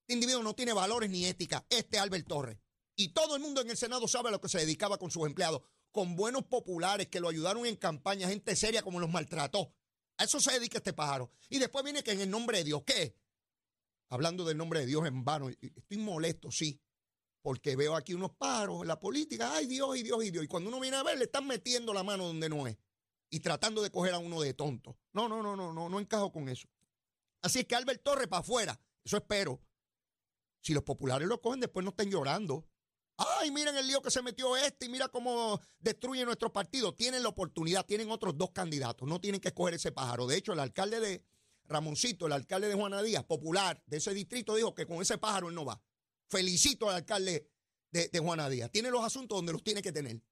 Este 0.00 0.14
individuo 0.14 0.42
no 0.42 0.54
tiene 0.54 0.72
valores 0.72 1.10
ni 1.10 1.26
ética. 1.26 1.64
Este 1.68 1.98
Albert 1.98 2.26
Torres. 2.26 2.58
Y 2.96 3.08
todo 3.08 3.36
el 3.36 3.42
mundo 3.42 3.60
en 3.60 3.70
el 3.70 3.76
Senado 3.76 4.06
sabe 4.08 4.28
a 4.28 4.32
lo 4.32 4.40
que 4.40 4.48
se 4.48 4.58
dedicaba 4.58 4.98
con 4.98 5.10
sus 5.10 5.26
empleados. 5.26 5.62
Con 5.90 6.16
buenos 6.16 6.44
populares 6.44 7.08
que 7.08 7.20
lo 7.20 7.28
ayudaron 7.28 7.66
en 7.66 7.76
campaña, 7.76 8.28
gente 8.28 8.54
seria 8.54 8.82
como 8.82 9.00
los 9.00 9.10
maltrató. 9.10 9.74
A 10.18 10.24
eso 10.24 10.38
se 10.40 10.52
dedica 10.52 10.78
este 10.78 10.92
pájaro. 10.92 11.32
Y 11.48 11.58
después 11.58 11.82
viene 11.82 12.02
que 12.02 12.12
en 12.12 12.20
el 12.20 12.30
nombre 12.30 12.58
de 12.58 12.64
Dios, 12.64 12.82
¿qué? 12.86 13.16
hablando 14.10 14.44
del 14.44 14.58
nombre 14.58 14.80
de 14.80 14.86
Dios 14.86 15.06
en 15.06 15.24
vano. 15.24 15.48
Estoy 15.48 15.96
molesto, 15.96 16.50
sí, 16.50 16.80
porque 17.42 17.76
veo 17.76 17.96
aquí 17.96 18.12
unos 18.12 18.32
paros 18.32 18.82
en 18.82 18.88
la 18.88 19.00
política. 19.00 19.54
Ay, 19.54 19.66
Dios, 19.66 19.96
y 19.96 20.02
Dios, 20.02 20.22
y 20.24 20.30
Dios. 20.30 20.44
Y 20.44 20.48
cuando 20.48 20.68
uno 20.68 20.78
viene 20.78 20.98
a 20.98 21.02
ver, 21.02 21.16
le 21.16 21.24
están 21.24 21.46
metiendo 21.46 21.94
la 21.94 22.02
mano 22.02 22.26
donde 22.26 22.48
no 22.48 22.66
es 22.66 22.76
y 23.30 23.40
tratando 23.40 23.80
de 23.80 23.90
coger 23.90 24.12
a 24.12 24.18
uno 24.18 24.40
de 24.40 24.52
tonto. 24.54 24.98
No, 25.12 25.28
no, 25.28 25.42
no, 25.42 25.56
no, 25.56 25.72
no, 25.72 25.88
no 25.88 26.00
encajo 26.00 26.32
con 26.32 26.48
eso. 26.48 26.68
Así 27.42 27.60
es 27.60 27.64
que 27.64 27.76
Albert 27.76 28.02
Torres 28.02 28.28
para 28.28 28.40
afuera, 28.40 28.80
eso 29.04 29.16
espero. 29.16 29.62
Si 30.60 30.74
los 30.74 30.82
populares 30.82 31.26
lo 31.26 31.40
cogen, 31.40 31.60
después 31.60 31.84
no 31.84 31.90
estén 31.90 32.10
llorando. 32.10 32.66
Ay, 33.20 33.50
miren 33.50 33.76
el 33.76 33.86
lío 33.86 34.00
que 34.00 34.10
se 34.10 34.22
metió 34.22 34.56
este 34.56 34.86
y 34.86 34.88
mira 34.88 35.08
cómo 35.08 35.60
destruye 35.78 36.24
nuestro 36.24 36.52
partido. 36.52 36.94
Tienen 36.94 37.22
la 37.22 37.28
oportunidad, 37.28 37.84
tienen 37.84 38.10
otros 38.10 38.38
dos 38.38 38.50
candidatos, 38.50 39.06
no 39.06 39.20
tienen 39.20 39.40
que 39.42 39.48
escoger 39.48 39.74
ese 39.74 39.92
pájaro. 39.92 40.26
De 40.26 40.36
hecho, 40.36 40.54
el 40.54 40.60
alcalde 40.60 41.00
de, 41.00 41.24
Ramoncito, 41.64 42.26
el 42.26 42.32
alcalde 42.32 42.68
de 42.68 42.74
Juana 42.74 43.02
Díaz, 43.02 43.24
popular 43.24 43.82
de 43.86 43.98
ese 43.98 44.14
distrito, 44.14 44.54
dijo 44.56 44.74
que 44.74 44.86
con 44.86 45.02
ese 45.02 45.18
pájaro 45.18 45.50
él 45.50 45.54
no 45.54 45.66
va. 45.66 45.82
Felicito 46.28 46.88
al 46.88 46.96
alcalde 46.96 47.48
de, 47.90 48.08
de 48.08 48.18
Juana 48.18 48.48
Díaz. 48.48 48.70
Tiene 48.70 48.90
los 48.90 49.04
asuntos 49.04 49.36
donde 49.36 49.52
los 49.52 49.62
tiene 49.62 49.82
que 49.82 49.92
tener. 49.92 50.22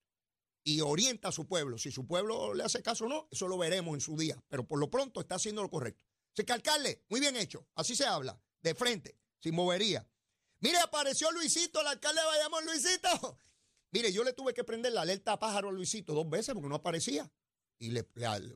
Y 0.64 0.80
orienta 0.80 1.28
a 1.28 1.32
su 1.32 1.46
pueblo. 1.46 1.78
Si 1.78 1.90
su 1.90 2.06
pueblo 2.06 2.54
le 2.54 2.64
hace 2.64 2.82
caso 2.82 3.04
o 3.04 3.08
no, 3.08 3.28
eso 3.30 3.48
lo 3.48 3.58
veremos 3.58 3.94
en 3.94 4.00
su 4.00 4.16
día. 4.16 4.42
Pero 4.48 4.66
por 4.66 4.78
lo 4.78 4.90
pronto 4.90 5.20
está 5.20 5.34
haciendo 5.34 5.62
lo 5.62 5.70
correcto. 5.70 6.04
Así 6.32 6.44
que, 6.44 6.52
alcalde, 6.52 7.04
muy 7.08 7.20
bien 7.20 7.36
hecho. 7.36 7.66
Así 7.74 7.94
se 7.94 8.06
habla. 8.06 8.40
De 8.60 8.74
frente, 8.74 9.18
sin 9.40 9.54
movería. 9.54 10.08
Mire, 10.60 10.78
apareció 10.78 11.30
Luisito, 11.30 11.80
el 11.80 11.86
alcalde 11.86 12.20
de 12.20 12.26
Bayamón, 12.26 12.64
Luisito. 12.64 13.38
Mire, 13.90 14.12
yo 14.12 14.24
le 14.24 14.32
tuve 14.32 14.52
que 14.52 14.64
prender 14.64 14.92
la 14.92 15.02
alerta 15.02 15.32
a 15.32 15.38
pájaro 15.38 15.68
a 15.68 15.72
Luisito 15.72 16.12
dos 16.12 16.28
veces 16.28 16.54
porque 16.54 16.68
no 16.68 16.74
aparecía. 16.74 17.30
Y 17.78 17.90
le, 17.90 18.08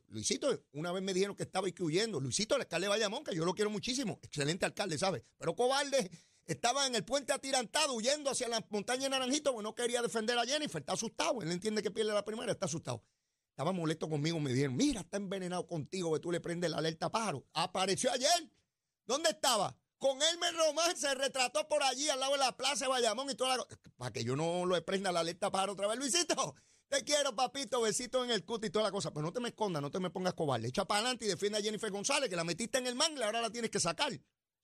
Luisito, 0.09 0.65
una 0.73 0.91
vez 0.91 1.01
me 1.01 1.13
dijeron 1.13 1.35
que 1.35 1.43
estaba 1.43 1.67
aquí 1.67 1.81
huyendo. 1.81 2.19
Luisito, 2.19 2.55
el 2.55 2.61
alcalde 2.61 2.85
de 2.85 2.89
Bayamón, 2.89 3.23
que 3.23 3.33
yo 3.33 3.45
lo 3.45 3.53
quiero 3.53 3.69
muchísimo. 3.69 4.19
Excelente 4.21 4.65
alcalde, 4.65 4.97
¿sabe? 4.97 5.23
Pero 5.37 5.55
cobarde, 5.55 6.11
estaba 6.45 6.85
en 6.87 6.95
el 6.95 7.05
puente 7.05 7.31
atirantado, 7.31 7.93
huyendo 7.93 8.29
hacia 8.29 8.49
la 8.49 8.65
montaña 8.69 9.03
de 9.03 9.09
Naranjito, 9.11 9.51
porque 9.53 9.63
no 9.63 9.75
quería 9.75 10.01
defender 10.01 10.37
a 10.37 10.45
Jennifer. 10.45 10.81
Está 10.81 10.93
asustado. 10.93 11.41
Él 11.41 11.51
entiende 11.51 11.81
que 11.81 11.89
pierde 11.89 12.11
la 12.11 12.25
primera, 12.25 12.51
está 12.51 12.65
asustado. 12.65 13.01
Estaba 13.51 13.71
molesto 13.71 14.09
conmigo, 14.09 14.39
me 14.39 14.51
dijeron, 14.51 14.75
mira, 14.75 15.01
está 15.01 15.17
envenenado 15.17 15.67
contigo, 15.67 16.11
que 16.13 16.19
tú 16.19 16.31
le 16.31 16.41
prendes 16.41 16.69
la 16.69 16.77
alerta 16.79 17.09
pájaro. 17.09 17.45
Apareció 17.53 18.11
ayer. 18.11 18.51
¿Dónde 19.05 19.29
estaba? 19.29 19.77
Con 20.03 20.21
Elmer 20.21 20.53
Román 20.53 20.97
se 20.97 21.15
retrató 21.15 21.65
por 21.69 21.81
allí, 21.81 22.09
al 22.09 22.19
lado 22.19 22.33
de 22.33 22.39
la 22.39 22.57
plaza 22.57 22.83
de 22.83 22.89
Bayamón 22.89 23.29
y 23.29 23.35
toda 23.35 23.55
la... 23.55 23.65
Para 23.95 24.11
que 24.11 24.21
yo 24.25 24.35
no 24.35 24.65
lo 24.65 24.83
prenda 24.83 25.13
la 25.13 25.21
alerta 25.21 25.49
pájaro 25.49 25.71
otra 25.71 25.87
vez, 25.87 25.97
Luisito. 25.97 26.55
Te 26.89 27.05
quiero, 27.05 27.33
papito, 27.33 27.79
besito 27.79 28.21
en 28.25 28.31
el 28.31 28.43
cut 28.43 28.65
y 28.65 28.69
toda 28.69 28.83
la 28.83 28.91
cosa. 28.91 29.13
Pero 29.13 29.25
no 29.25 29.31
te 29.31 29.39
me 29.39 29.47
escondas, 29.47 29.81
no 29.81 29.89
te 29.89 30.01
me 30.01 30.09
pongas 30.09 30.33
cobarde. 30.33 30.67
Echa 30.67 30.83
para 30.83 30.99
adelante 30.99 31.23
y 31.23 31.29
defiende 31.29 31.59
a 31.59 31.61
Jennifer 31.61 31.89
González, 31.89 32.29
que 32.29 32.35
la 32.35 32.43
metiste 32.43 32.79
en 32.79 32.87
el 32.87 32.95
mangle, 32.95 33.23
ahora 33.23 33.39
la 33.39 33.49
tienes 33.49 33.71
que 33.71 33.79
sacar. 33.79 34.11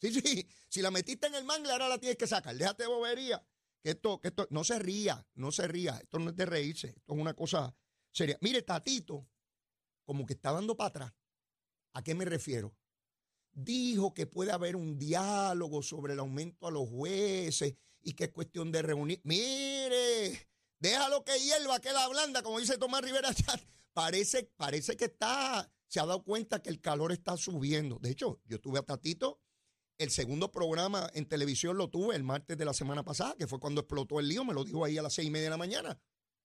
Sí, 0.02 0.12
sí. 0.12 0.46
Si 0.68 0.82
la 0.82 0.92
metiste 0.92 1.28
en 1.28 1.36
el 1.36 1.46
mangle, 1.46 1.72
ahora 1.72 1.88
la 1.88 2.00
tienes 2.00 2.18
que 2.18 2.28
sacar. 2.28 2.54
Déjate 2.54 2.86
bobería. 2.88 3.42
Que 3.82 3.92
esto, 3.92 4.20
que 4.20 4.28
esto, 4.28 4.46
no 4.50 4.66
se 4.66 4.78
ría, 4.78 5.26
no 5.36 5.54
se 5.54 5.70
ría. 5.70 6.00
Esto 6.04 6.20
no 6.20 6.32
es 6.32 6.36
de 6.36 6.46
reírse. 6.48 6.88
Esto 6.90 7.14
es 7.14 7.18
una 7.18 7.34
cosa 7.34 7.74
seria. 8.12 8.38
Mire, 8.42 8.62
Tatito, 8.64 9.26
como 10.04 10.26
que 10.26 10.34
está 10.34 10.52
dando 10.52 10.76
para 10.76 10.90
atrás. 10.90 11.14
¿A 11.94 12.04
qué 12.04 12.14
me 12.14 12.26
refiero? 12.26 12.76
Dijo 13.64 14.14
que 14.14 14.26
puede 14.26 14.52
haber 14.52 14.76
un 14.76 14.98
diálogo 14.98 15.82
sobre 15.82 16.14
el 16.14 16.20
aumento 16.20 16.68
a 16.68 16.72
los 16.72 16.88
jueces 16.88 17.76
y 18.02 18.14
que 18.14 18.26
es 18.26 18.32
cuestión 18.32 18.72
de 18.72 18.82
reunir. 18.82 19.22
Mire, 19.24 20.50
Déjalo 20.80 21.26
que 21.26 21.38
hierva, 21.38 21.80
que 21.80 21.92
la 21.92 22.08
blanda, 22.08 22.42
como 22.42 22.60
dice 22.60 22.78
Tomás 22.78 23.02
Rivera 23.02 23.30
Parece, 23.94 24.50
parece 24.56 24.96
que 24.96 25.06
está 25.06 25.70
se 25.88 26.00
ha 26.00 26.06
dado 26.06 26.24
cuenta 26.24 26.62
que 26.62 26.70
el 26.70 26.80
calor 26.80 27.12
está 27.12 27.36
subiendo. 27.36 27.98
De 28.00 28.12
hecho, 28.12 28.40
yo 28.46 28.62
tuve 28.62 28.80
a 28.80 28.84
Tatito, 28.84 29.42
el 29.98 30.12
segundo 30.12 30.52
programa 30.52 31.10
en 31.14 31.28
televisión 31.28 31.78
lo 31.78 31.90
tuve 31.90 32.16
el 32.16 32.24
martes 32.24 32.58
de 32.58 32.64
la 32.64 32.74
semana 32.74 33.04
pasada, 33.04 33.36
que 33.38 33.48
fue 33.48 33.60
cuando 33.60 33.82
explotó 33.82 34.20
el 34.20 34.28
lío, 34.28 34.46
me 34.46 34.54
lo 34.54 34.64
dijo 34.64 34.86
ahí 34.86 34.98
a 35.00 35.02
las 35.02 35.14
seis 35.14 35.28
y 35.28 35.32
media 35.32 35.46
de 35.46 35.50
la 35.50 35.58
mañana, 35.58 36.00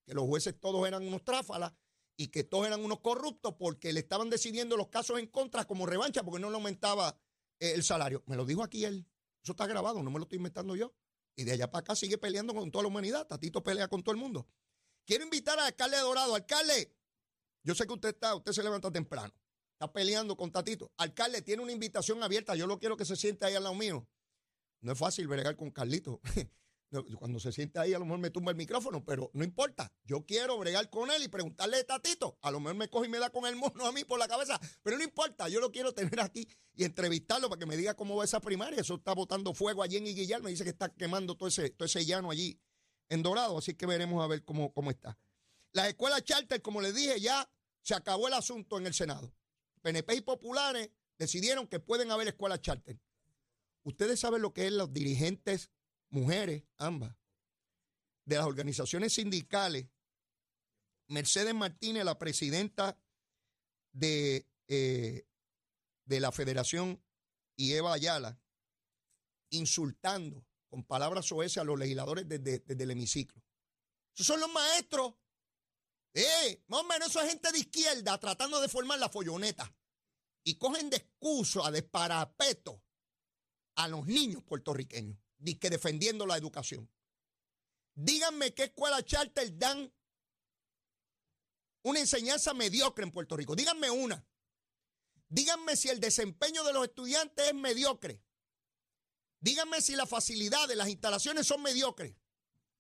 que 0.07 0.15
los 0.15 0.25
jueces 0.25 0.59
todos 0.59 0.89
eran 0.89 1.07
unos 1.07 1.23
tráfalas 1.23 1.73
y 2.17 2.29
que 2.29 2.45
todos 2.45 2.67
eran 2.67 2.85
unos 2.85 3.01
corruptos 3.01 3.55
porque 3.59 3.93
le 3.93 4.01
estaban 4.01 4.31
decidiendo 4.31 4.77
los 4.77 4.89
casos 4.89 5.19
en 5.19 5.27
contra 5.27 5.65
como 5.65 5.87
revancha 5.87 6.23
porque 6.23 6.41
no 6.41 6.51
le 6.51 6.57
aumentaba 6.57 7.19
eh, 7.59 7.73
el 7.73 7.83
salario. 7.83 8.23
Me 8.27 8.37
lo 8.37 8.45
dijo 8.45 8.63
aquí 8.63 8.85
él. 8.85 9.07
Eso 9.43 9.53
está 9.53 9.67
grabado, 9.67 10.03
no 10.03 10.11
me 10.11 10.19
lo 10.19 10.25
estoy 10.25 10.39
inventando 10.39 10.77
yo. 10.77 10.95
Y 11.37 11.45
de 11.45 11.53
allá 11.53 11.71
para 11.71 11.81
acá 11.81 11.97
sigue 11.97 12.17
peleando 12.17 12.55
con 12.55 12.71
toda 12.71 12.83
la 12.83 12.89
humanidad. 12.89 13.27
Tatito 13.27 13.63
pelea 13.63 13.89
con 13.89 14.03
todo 14.03 14.15
el 14.15 14.21
mundo. 14.21 14.49
Quiero 15.05 15.25
invitar 15.25 15.59
al 15.59 15.67
alcalde 15.67 15.99
Dorado. 15.99 16.35
Alcalde, 16.35 16.95
yo 17.63 17.75
sé 17.75 17.87
que 17.87 17.93
usted 17.93 18.11
está, 18.11 18.35
usted 18.35 18.53
se 18.53 18.63
levanta 18.63 18.91
temprano. 18.91 19.35
Está 19.73 19.93
peleando 19.93 20.37
con 20.37 20.53
Tatito. 20.53 20.93
Alcalde, 20.97 21.43
tiene 21.43 21.63
una 21.63 21.73
invitación 21.73 22.23
abierta. 22.23 22.55
Yo 22.55 22.67
lo 22.67 22.79
quiero 22.79 22.97
que 22.97 23.05
se 23.05 23.17
siente 23.17 23.45
ahí 23.45 23.55
al 23.55 23.65
lado 23.65 23.75
mío. 23.75 24.07
No 24.81 24.93
es 24.93 24.99
fácil 24.99 25.27
bregar 25.27 25.57
con 25.57 25.71
Carlito. 25.71 26.21
Cuando 27.19 27.41
se 27.41 27.51
siente 27.51 27.79
ahí, 27.79 27.93
a 27.93 27.99
lo 27.99 28.05
mejor 28.05 28.21
me 28.21 28.31
tumba 28.31 28.53
el 28.53 28.57
micrófono, 28.57 29.05
pero 29.05 29.31
no 29.35 29.43
importa. 29.43 29.93
Yo 30.05 30.25
quiero 30.25 30.59
bregar 30.59 30.91
con 30.91 31.11
él 31.11 31.25
y 31.25 31.29
preguntarle 31.29 31.79
de 31.79 31.85
Tatito. 31.85 32.39
A 32.41 32.51
lo 32.51 32.61
mejor 32.61 32.77
me 32.77 32.89
coge 32.89 33.07
y 33.07 33.11
me 33.11 33.19
da 33.19 33.31
con 33.31 33.47
el 33.47 33.57
mono 33.57 33.87
a 33.87 33.93
mí 33.93 34.05
por 34.05 34.19
la 34.19 34.29
cabeza, 34.29 34.61
pero 34.83 34.97
no 34.97 35.03
importa. 35.03 35.49
Yo 35.49 35.61
lo 35.61 35.73
quiero 35.73 35.93
tener 35.93 36.21
aquí 36.21 36.49
y 36.75 36.85
entrevistarlo 36.85 37.49
para 37.49 37.59
que 37.59 37.67
me 37.67 37.77
diga 37.77 37.95
cómo 37.95 38.17
va 38.17 38.25
esa 38.25 38.41
primaria. 38.41 38.81
Eso 38.81 38.95
está 38.95 39.13
botando 39.13 39.55
fuego 39.55 39.83
allí 39.83 39.97
en 39.97 40.07
Iguillar. 40.07 40.43
Me 40.43 40.51
dice 40.51 40.63
que 40.63 40.71
está 40.71 40.89
quemando 40.89 41.37
todo 41.37 41.49
ese, 41.49 41.71
todo 41.71 41.87
ese 41.87 42.05
llano 42.05 42.31
allí 42.31 42.61
en 43.09 43.23
Dorado. 43.23 43.59
Así 43.59 43.75
que 43.75 43.87
veremos 43.87 44.23
a 44.23 44.29
ver 44.29 44.45
cómo, 44.45 44.73
cómo 44.73 44.91
está. 44.91 45.19
Las 45.73 45.89
escuelas 45.89 46.23
charter, 46.23 46.63
como 46.63 46.81
les 46.81 46.95
dije, 46.95 47.19
ya 47.21 47.51
se 47.83 47.95
acabó 47.95 48.29
el 48.29 48.35
asunto 48.35 48.79
en 48.79 48.87
el 48.87 48.95
Senado. 48.95 49.35
PNP 49.83 50.15
y 50.15 50.21
populares 50.21 50.91
decidieron 51.19 51.67
que 51.67 51.81
pueden 51.81 52.11
haber 52.11 52.29
escuelas 52.29 52.61
charter. 52.61 52.99
Ustedes 53.83 54.19
saben 54.21 54.41
lo 54.41 54.55
que 54.55 54.67
es 54.67 54.73
los 54.73 54.93
dirigentes 54.93 55.71
mujeres, 56.15 56.63
ambas, 56.79 57.15
de 58.25 58.37
las 58.37 58.47
organizaciones 58.47 59.13
sindicales, 59.13 59.87
Mercedes 61.09 61.55
Martínez, 61.55 62.05
la 62.05 62.19
presidenta 62.19 62.99
de, 63.93 64.49
eh, 64.69 65.27
de 66.07 66.21
la 66.21 66.33
federación, 66.33 67.03
y 67.57 67.73
Eva 67.73 67.93
Ayala, 67.93 68.41
insultando 69.51 70.45
con 70.69 70.85
palabras 70.85 71.27
soeces 71.27 71.59
a 71.59 71.65
los 71.65 71.79
legisladores 71.79 72.29
desde, 72.29 72.65
el 72.67 72.91
hemiciclo. 72.91 73.43
Esos 74.15 74.27
son 74.27 74.41
los 74.41 74.53
maestros. 74.53 75.15
Eh, 76.15 76.65
más 76.69 76.81
o 76.81 76.85
menos 76.85 77.11
eso 77.11 77.21
es 77.21 77.29
gente 77.29 77.53
de 77.53 77.59
izquierda 77.59 78.19
tratando 78.19 78.61
de 78.61 78.69
formar 78.69 78.99
la 78.99 79.09
folloneta. 79.09 79.73
Y 80.45 80.57
cogen 80.57 80.91
de 80.91 80.97
excusa, 80.97 81.71
de 81.71 81.83
parapeto 81.83 82.83
a 83.77 83.89
los 83.89 84.07
niños 84.07 84.43
puertorriqueños 84.43 85.24
que 85.61 85.71
defendiendo 85.71 86.27
la 86.27 86.37
educación. 86.37 86.91
Díganme 87.95 88.55
qué 88.55 88.65
escuela 88.65 89.05
charter 89.05 89.57
dan 89.57 89.93
una 91.83 92.01
enseñanza 92.01 92.55
mediocre 92.55 93.05
en 93.05 93.13
Puerto 93.13 93.37
Rico. 93.37 93.55
Díganme 93.55 93.91
una. 93.91 94.27
Díganme 95.29 95.77
si 95.77 95.89
el 95.89 96.01
desempeño 96.01 96.65
de 96.65 96.73
los 96.73 96.85
estudiantes 96.85 97.47
es 97.47 97.55
mediocre. 97.55 98.23
Díganme 99.41 99.81
si 99.81 99.95
la 99.95 100.07
facilidad 100.07 100.67
de 100.69 100.77
las 100.77 100.89
instalaciones 100.89 101.47
son 101.47 101.63
mediocres. 101.63 102.17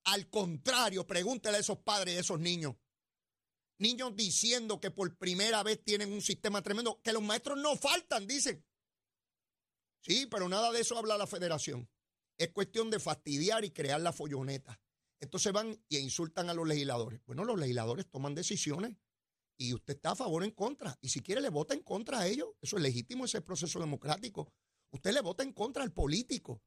Al 0.05 0.29
contrario, 0.31 1.07
pregúntele 1.07 1.59
a 1.59 1.61
esos 1.61 1.79
padres, 1.79 2.17
a 2.17 2.21
esos 2.21 2.41
niños. 2.41 2.77
Niños 3.79 4.15
diciendo 4.17 4.81
que 4.81 4.91
por 4.91 5.17
primera 5.17 5.63
vez 5.63 5.83
tienen 5.85 6.13
un 6.13 6.23
sistema 6.23 6.63
tremendo, 6.63 7.01
que 7.03 7.13
los 7.13 7.23
maestros 7.23 7.59
no 7.59 7.77
faltan, 7.77 8.27
dicen. 8.27 8.65
Sí, 10.01 10.27
pero 10.27 10.49
nada 10.49 10.71
de 10.73 10.81
eso 10.81 10.97
habla 10.97 11.19
la 11.19 11.27
federación. 11.27 11.89
Es 12.39 12.51
cuestión 12.51 12.91
de 12.91 12.99
fastidiar 12.99 13.65
y 13.65 13.71
crear 13.71 14.01
la 14.01 14.13
folloneta. 14.13 14.81
Entonces 15.21 15.53
van 15.53 15.81
y 15.89 15.99
insultan 15.99 16.51
a 16.51 16.55
los 16.55 16.67
legisladores. 16.67 17.21
Bueno, 17.27 17.45
los 17.45 17.59
legisladores 17.59 18.09
toman 18.11 18.35
decisiones 18.35 18.97
y 19.57 19.73
usted 19.73 19.95
está 19.95 20.11
a 20.11 20.17
favor 20.17 20.43
o 20.43 20.45
en 20.45 20.51
contra. 20.51 20.99
Y 21.01 21.09
si 21.09 21.21
quiere, 21.21 21.41
le 21.41 21.49
vota 21.49 21.75
en 21.75 21.83
contra 21.83 22.21
a 22.21 22.27
ellos. 22.27 22.49
Eso 22.61 22.77
es 22.77 22.83
legítimo, 22.83 23.25
ese 23.25 23.41
proceso 23.41 23.79
democrático. 23.79 24.53
Usted 24.91 25.13
le 25.13 25.21
vota 25.21 25.43
en 25.43 25.53
contra 25.53 25.83
al 25.83 25.93
político. 25.93 26.63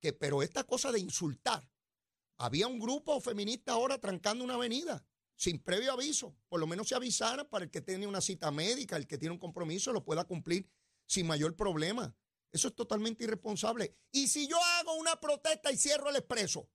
Que, 0.00 0.12
pero 0.12 0.42
esta 0.42 0.64
cosa 0.64 0.90
de 0.90 0.98
insultar. 0.98 1.68
Había 2.38 2.66
un 2.66 2.80
grupo 2.80 3.20
feminista 3.20 3.72
ahora 3.72 3.98
trancando 3.98 4.42
una 4.42 4.54
avenida 4.54 5.06
sin 5.36 5.58
previo 5.58 5.92
aviso. 5.92 6.36
Por 6.48 6.60
lo 6.60 6.66
menos 6.66 6.88
se 6.88 6.94
avisara 6.94 7.48
para 7.48 7.64
el 7.64 7.70
que 7.70 7.80
tiene 7.80 8.06
una 8.06 8.20
cita 8.20 8.50
médica, 8.50 8.96
el 8.96 9.06
que 9.06 9.18
tiene 9.18 9.32
un 9.32 9.40
compromiso, 9.40 9.92
lo 9.92 10.04
pueda 10.04 10.24
cumplir 10.24 10.68
sin 11.06 11.26
mayor 11.26 11.56
problema. 11.56 12.14
Eso 12.52 12.68
es 12.68 12.74
totalmente 12.74 13.24
irresponsable. 13.24 13.96
Y 14.12 14.28
si 14.28 14.46
yo 14.46 14.58
hago 14.62 14.94
una 14.94 15.16
protesta 15.16 15.72
y 15.72 15.76
cierro 15.78 16.10
el 16.10 16.16
expreso, 16.16 16.68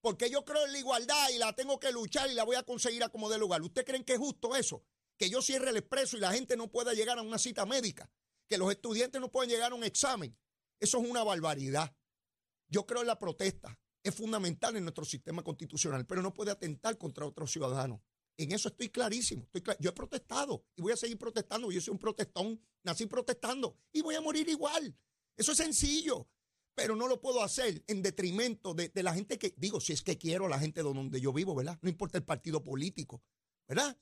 porque 0.00 0.28
yo 0.28 0.44
creo 0.44 0.66
en 0.66 0.72
la 0.72 0.78
igualdad 0.78 1.28
y 1.30 1.38
la 1.38 1.54
tengo 1.54 1.78
que 1.78 1.92
luchar 1.92 2.30
y 2.30 2.34
la 2.34 2.44
voy 2.44 2.56
a 2.56 2.64
conseguir 2.64 3.04
a 3.04 3.10
como 3.10 3.28
de 3.30 3.38
lugar, 3.38 3.62
¿usted 3.62 3.84
creen 3.84 4.04
que 4.04 4.14
es 4.14 4.18
justo 4.18 4.56
eso? 4.56 4.84
Que 5.16 5.30
yo 5.30 5.40
cierre 5.40 5.70
el 5.70 5.76
expreso 5.76 6.16
y 6.16 6.20
la 6.20 6.32
gente 6.32 6.56
no 6.56 6.70
pueda 6.70 6.94
llegar 6.94 7.18
a 7.18 7.22
una 7.22 7.38
cita 7.38 7.64
médica, 7.64 8.10
que 8.48 8.58
los 8.58 8.70
estudiantes 8.70 9.20
no 9.20 9.30
puedan 9.30 9.50
llegar 9.50 9.72
a 9.72 9.74
un 9.74 9.84
examen. 9.84 10.36
Eso 10.80 10.98
es 10.98 11.08
una 11.08 11.22
barbaridad. 11.22 11.94
Yo 12.68 12.86
creo 12.86 13.02
en 13.02 13.06
la 13.06 13.18
protesta. 13.18 13.78
Es 14.02 14.14
fundamental 14.14 14.76
en 14.76 14.84
nuestro 14.84 15.04
sistema 15.04 15.44
constitucional, 15.44 16.06
pero 16.06 16.22
no 16.22 16.32
puede 16.32 16.50
atentar 16.50 16.96
contra 16.96 17.26
otros 17.26 17.52
ciudadanos. 17.52 18.00
En 18.38 18.52
eso 18.52 18.68
estoy 18.68 18.88
clarísimo. 18.88 19.42
Estoy 19.52 19.76
Yo 19.78 19.90
he 19.90 19.92
protestado 19.92 20.64
y 20.74 20.80
voy 20.80 20.92
a 20.92 20.96
seguir 20.96 21.18
protestando. 21.18 21.70
Yo 21.70 21.80
soy 21.82 21.92
un 21.92 21.98
protestón, 21.98 22.58
nací 22.82 23.04
protestando 23.04 23.76
y 23.92 24.00
voy 24.00 24.14
a 24.14 24.22
morir 24.22 24.48
igual. 24.48 24.96
Eso 25.36 25.52
es 25.52 25.58
sencillo, 25.58 26.28
pero 26.74 26.96
no 26.96 27.08
lo 27.08 27.20
puedo 27.20 27.42
hacer 27.42 27.82
en 27.86 28.02
detrimento 28.02 28.74
de, 28.74 28.90
la 29.02 29.14
gente 29.14 29.38
que, 29.38 29.54
digo, 29.56 29.80
si 29.80 29.92
es 29.92 30.02
que 30.02 30.18
quiero 30.18 30.46
a 30.46 30.48
la 30.48 30.58
gente 30.58 30.82
donde 30.82 31.20
yo 31.20 31.32
vivo, 31.32 31.54
¿verdad? 31.54 31.78
No 31.82 31.88
importa 31.88 32.18
el 32.18 32.24
partido 32.24 32.62
político, 32.62 33.22
¿verdad? 33.68 33.96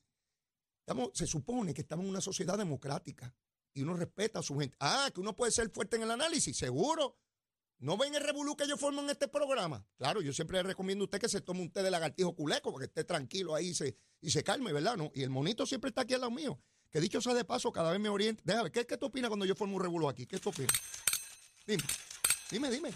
Estamos, 0.80 1.10
se 1.12 1.26
supone 1.26 1.74
que 1.74 1.82
estamos 1.82 2.04
en 2.04 2.10
una 2.10 2.20
sociedad 2.20 2.56
democrática 2.56 3.34
y 3.74 3.82
uno 3.82 3.94
respeta 3.94 4.38
a 4.38 4.42
su 4.42 4.58
gente. 4.58 4.76
Ah, 4.80 5.10
que 5.12 5.20
uno 5.20 5.36
puede 5.36 5.52
ser 5.52 5.70
fuerte 5.70 5.96
en 5.96 6.02
el 6.02 6.10
análisis, 6.10 6.56
seguro. 6.56 7.18
¿No 7.80 7.96
ven 7.96 8.14
el 8.14 8.22
revolú 8.22 8.56
que 8.56 8.66
yo 8.66 8.76
formo 8.76 9.02
en 9.02 9.10
este 9.10 9.28
programa? 9.28 9.86
Claro, 9.96 10.20
yo 10.20 10.32
siempre 10.32 10.58
le 10.58 10.64
recomiendo 10.64 11.04
a 11.04 11.06
usted 11.06 11.20
que 11.20 11.28
se 11.28 11.40
tome 11.40 11.60
un 11.60 11.70
té 11.70 11.82
de 11.82 11.90
lagartijo 11.90 12.34
culeco, 12.34 12.72
para 12.72 12.86
que 12.86 12.88
esté 12.88 13.04
tranquilo 13.04 13.54
ahí 13.54 13.68
y 13.68 13.74
se, 13.74 13.96
y 14.20 14.30
se 14.30 14.42
calme, 14.42 14.72
¿verdad? 14.72 14.96
¿No? 14.96 15.12
Y 15.14 15.22
el 15.22 15.30
monito 15.30 15.64
siempre 15.64 15.90
está 15.90 16.00
aquí 16.02 16.14
al 16.14 16.22
lado 16.22 16.32
mío. 16.32 16.60
Que 16.90 17.00
dicho 17.00 17.20
sea 17.20 17.34
de 17.34 17.44
paso, 17.44 17.70
cada 17.70 17.92
vez 17.92 18.00
me 18.00 18.08
orienta. 18.08 18.42
Déjame, 18.44 18.72
¿qué, 18.72 18.86
¿qué 18.86 18.96
tú 18.96 19.06
opinas 19.06 19.28
cuando 19.28 19.46
yo 19.46 19.54
formo 19.54 19.76
un 19.76 19.82
revolú 19.82 20.08
aquí? 20.08 20.26
¿Qué 20.26 20.38
tú 20.38 20.48
opinas? 20.48 20.74
Dime, 21.68 21.82
dime, 22.50 22.70
dime. 22.70 22.94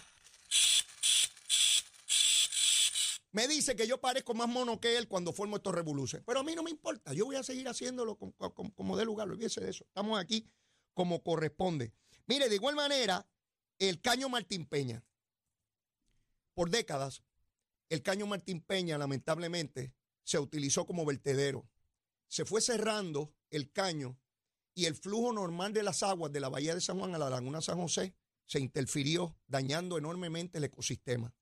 Me 3.33 3.47
dice 3.47 3.77
que 3.77 3.87
yo 3.87 4.01
parezco 4.01 4.33
más 4.33 4.49
mono 4.49 4.81
que 4.81 4.97
él 4.97 5.09
cuando 5.09 5.35
formo 5.35 5.57
estos 5.57 5.75
revoluciones. 5.75 6.25
Pero 6.27 6.41
a 6.41 6.43
mí 6.43 6.55
no 6.55 6.63
me 6.63 6.71
importa. 6.71 7.13
Yo 7.13 7.27
voy 7.27 7.37
a 7.37 7.43
seguir 7.43 7.69
haciéndolo 7.69 8.17
como, 8.17 8.97
de 8.97 9.05
lugar. 9.05 9.29
Olvídese 9.29 9.61
de 9.61 9.69
eso. 9.69 9.85
Estamos 9.85 10.19
aquí 10.19 10.47
como 10.95 11.23
corresponde. 11.23 11.93
Mire, 12.27 12.49
de 12.49 12.55
igual 12.55 12.75
manera, 12.75 13.27
el 13.79 14.01
caño 14.01 14.31
Martín 14.31 14.65
Peña. 14.65 15.05
Por 16.55 16.71
décadas, 16.71 17.23
el 17.91 18.01
caño 18.01 18.27
Martín 18.27 18.63
Peña, 18.63 18.97
lamentablemente, 18.97 19.95
se 20.25 20.39
utilizó 20.39 20.87
como 20.87 21.05
vertedero. 21.05 21.69
Se 22.27 22.47
fue 22.47 22.63
cerrando 22.63 23.35
el 23.51 23.71
caño 23.71 24.19
y 24.75 24.87
el 24.87 24.95
flujo 24.95 25.31
normal 25.35 25.75
de 25.75 25.83
las 25.83 26.03
aguas 26.03 26.33
de 26.33 26.41
la 26.41 26.49
bahía 26.49 26.75
de 26.75 26.81
San 26.81 26.99
Juan 26.99 27.15
a 27.15 27.19
la 27.19 27.29
laguna 27.29 27.61
San 27.61 27.77
José 27.77 28.15
se 28.47 28.61
interfirió, 28.61 29.39
dañando 29.47 29.99
enormemente 29.99 30.59
el 30.59 30.65
ecosistema. 30.65 31.35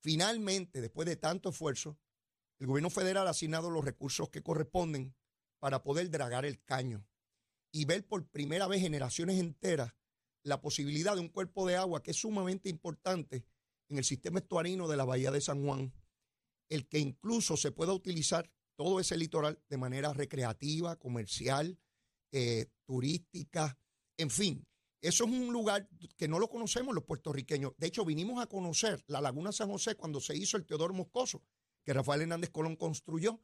Finalmente, 0.00 0.80
después 0.80 1.06
de 1.06 1.16
tanto 1.16 1.50
esfuerzo, 1.50 1.98
el 2.58 2.66
gobierno 2.66 2.90
federal 2.90 3.26
ha 3.26 3.30
asignado 3.30 3.70
los 3.70 3.84
recursos 3.84 4.30
que 4.30 4.42
corresponden 4.42 5.14
para 5.58 5.82
poder 5.82 6.10
dragar 6.10 6.44
el 6.44 6.62
caño 6.64 7.06
y 7.72 7.84
ver 7.84 8.06
por 8.06 8.26
primera 8.28 8.66
vez 8.66 8.80
generaciones 8.80 9.38
enteras 9.38 9.94
la 10.44 10.60
posibilidad 10.60 11.14
de 11.14 11.20
un 11.20 11.28
cuerpo 11.28 11.66
de 11.66 11.76
agua 11.76 12.02
que 12.02 12.10
es 12.10 12.16
sumamente 12.16 12.68
importante 12.68 13.44
en 13.88 13.98
el 13.98 14.04
sistema 14.04 14.40
estuarino 14.40 14.88
de 14.88 14.96
la 14.96 15.04
Bahía 15.04 15.30
de 15.30 15.40
San 15.40 15.64
Juan, 15.64 15.92
el 16.68 16.88
que 16.88 16.98
incluso 16.98 17.56
se 17.56 17.70
pueda 17.70 17.92
utilizar 17.92 18.50
todo 18.76 18.98
ese 18.98 19.16
litoral 19.16 19.62
de 19.68 19.76
manera 19.76 20.12
recreativa, 20.12 20.96
comercial, 20.96 21.78
eh, 22.32 22.66
turística, 22.86 23.78
en 24.16 24.30
fin, 24.30 24.66
eso 25.02 25.24
es 25.24 25.30
un 25.30 25.52
lugar 25.52 25.88
que 26.16 26.28
no 26.28 26.38
lo 26.38 26.48
conocemos 26.48 26.94
los 26.94 27.04
puertorriqueños. 27.04 27.72
De 27.76 27.88
hecho, 27.88 28.04
vinimos 28.04 28.40
a 28.40 28.46
conocer 28.46 29.02
la 29.08 29.20
Laguna 29.20 29.50
San 29.50 29.68
José 29.68 29.96
cuando 29.96 30.20
se 30.20 30.36
hizo 30.36 30.56
el 30.56 30.64
Teodoro 30.64 30.94
Moscoso, 30.94 31.42
que 31.84 31.92
Rafael 31.92 32.22
Hernández 32.22 32.50
Colón 32.50 32.76
construyó. 32.76 33.42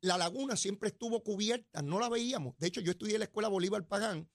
La 0.00 0.16
laguna 0.16 0.56
siempre 0.56 0.88
estuvo 0.88 1.22
cubierta, 1.22 1.82
no 1.82 2.00
la 2.00 2.08
veíamos. 2.08 2.56
De 2.56 2.66
hecho, 2.66 2.80
yo 2.80 2.92
estudié 2.92 3.14
en 3.14 3.20
la 3.20 3.24
escuela 3.26 3.48
Bolívar 3.48 3.86
Pagán 3.86 4.30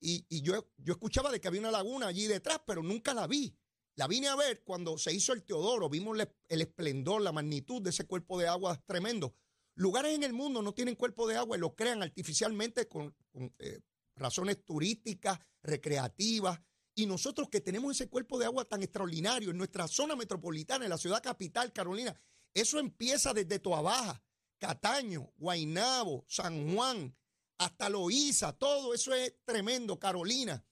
y, 0.00 0.42
yo, 0.42 0.66
escuchaba 0.86 1.30
de 1.30 1.40
que 1.40 1.48
había 1.48 1.60
una 1.60 1.70
laguna 1.70 2.06
allí 2.06 2.26
detrás, 2.26 2.60
pero 2.66 2.82
nunca 2.82 3.12
la 3.12 3.26
vi. 3.26 3.54
La 3.94 4.08
vine 4.08 4.28
a 4.28 4.36
ver 4.36 4.64
cuando 4.64 4.96
se 4.96 5.12
hizo 5.12 5.34
el 5.34 5.44
Teodoro, 5.44 5.90
vimos 5.90 6.18
el 6.48 6.60
esplendor, 6.62 7.20
la 7.20 7.32
magnitud 7.32 7.82
de 7.82 7.90
ese 7.90 8.06
cuerpo 8.06 8.38
de 8.38 8.48
agua 8.48 8.82
tremendo. 8.86 9.36
Lugares 9.74 10.14
en 10.14 10.22
el 10.22 10.32
mundo 10.32 10.62
no 10.62 10.72
tienen 10.72 10.96
cuerpo 10.96 11.28
de 11.28 11.36
agua 11.36 11.56
y 11.56 11.60
lo 11.60 11.74
crean 11.74 12.02
artificialmente 12.02 12.88
con, 12.88 13.14
eh, 13.58 13.80
razones 14.16 14.64
turísticas, 14.64 15.38
recreativas. 15.62 16.60
Y 16.94 17.06
nosotros 17.06 17.48
que 17.48 17.60
tenemos 17.60 17.96
ese 17.96 18.08
cuerpo 18.08 18.38
de 18.38 18.46
agua 18.46 18.64
tan 18.64 18.82
extraordinario 18.82 19.50
en 19.50 19.58
nuestra 19.58 19.88
zona 19.88 20.14
metropolitana, 20.14 20.84
en 20.84 20.90
la 20.90 20.98
ciudad 20.98 21.22
capital, 21.22 21.72
Carolina, 21.72 22.14
eso 22.52 22.78
empieza 22.78 23.32
desde 23.32 23.58
Toabaja, 23.58 24.22
Cataño, 24.58 25.32
Guainabo, 25.36 26.24
San 26.28 26.74
Juan, 26.74 27.16
hasta 27.58 27.88
Loíza, 27.88 28.52
todo 28.52 28.92
eso 28.92 29.14
es 29.14 29.34
tremendo, 29.44 29.98
Carolina. 29.98 30.64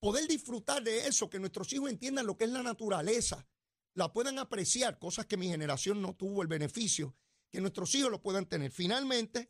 Poder 0.00 0.28
disfrutar 0.28 0.82
de 0.82 1.06
eso, 1.06 1.30
que 1.30 1.38
nuestros 1.38 1.72
hijos 1.72 1.90
entiendan 1.90 2.26
lo 2.26 2.36
que 2.36 2.44
es 2.44 2.50
la 2.50 2.62
naturaleza, 2.62 3.48
la 3.94 4.12
puedan 4.12 4.38
apreciar, 4.38 4.98
cosas 4.98 5.26
que 5.26 5.36
mi 5.36 5.48
generación 5.48 6.02
no 6.02 6.14
tuvo 6.14 6.42
el 6.42 6.48
beneficio, 6.48 7.16
que 7.50 7.60
nuestros 7.60 7.94
hijos 7.94 8.10
lo 8.10 8.20
puedan 8.20 8.46
tener. 8.46 8.70
Finalmente, 8.70 9.48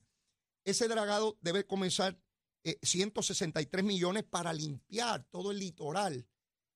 ese 0.64 0.86
dragado 0.86 1.38
debe 1.40 1.66
comenzar 1.66 2.20
163 2.82 3.80
eh, 3.80 3.86
millones 3.86 4.24
para 4.24 4.52
limpiar 4.52 5.24
todo 5.30 5.50
el 5.50 5.58
litoral, 5.58 6.26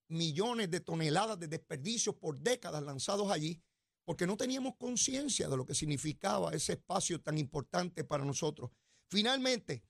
millones 0.09 0.71
de 0.71 0.81
toneladas 0.81 1.39
de 1.39 1.49
desperdicios 1.49 2.15
por 2.17 2.39
décadas 2.39 2.83
lanzados 2.83 3.31
allí, 3.31 3.63
porque 4.05 4.27
no 4.27 4.37
teníamos 4.37 4.77
conciencia 4.77 5.49
de 5.49 5.57
lo 5.57 5.67
que 5.67 5.75
significaba 5.75 6.53
ese 6.55 6.75
espacio 6.75 7.21
tan 7.21 7.39
importante 7.39 8.05
para 8.05 8.25
nosotros. 8.25 8.71
Finalmente, 9.11 9.85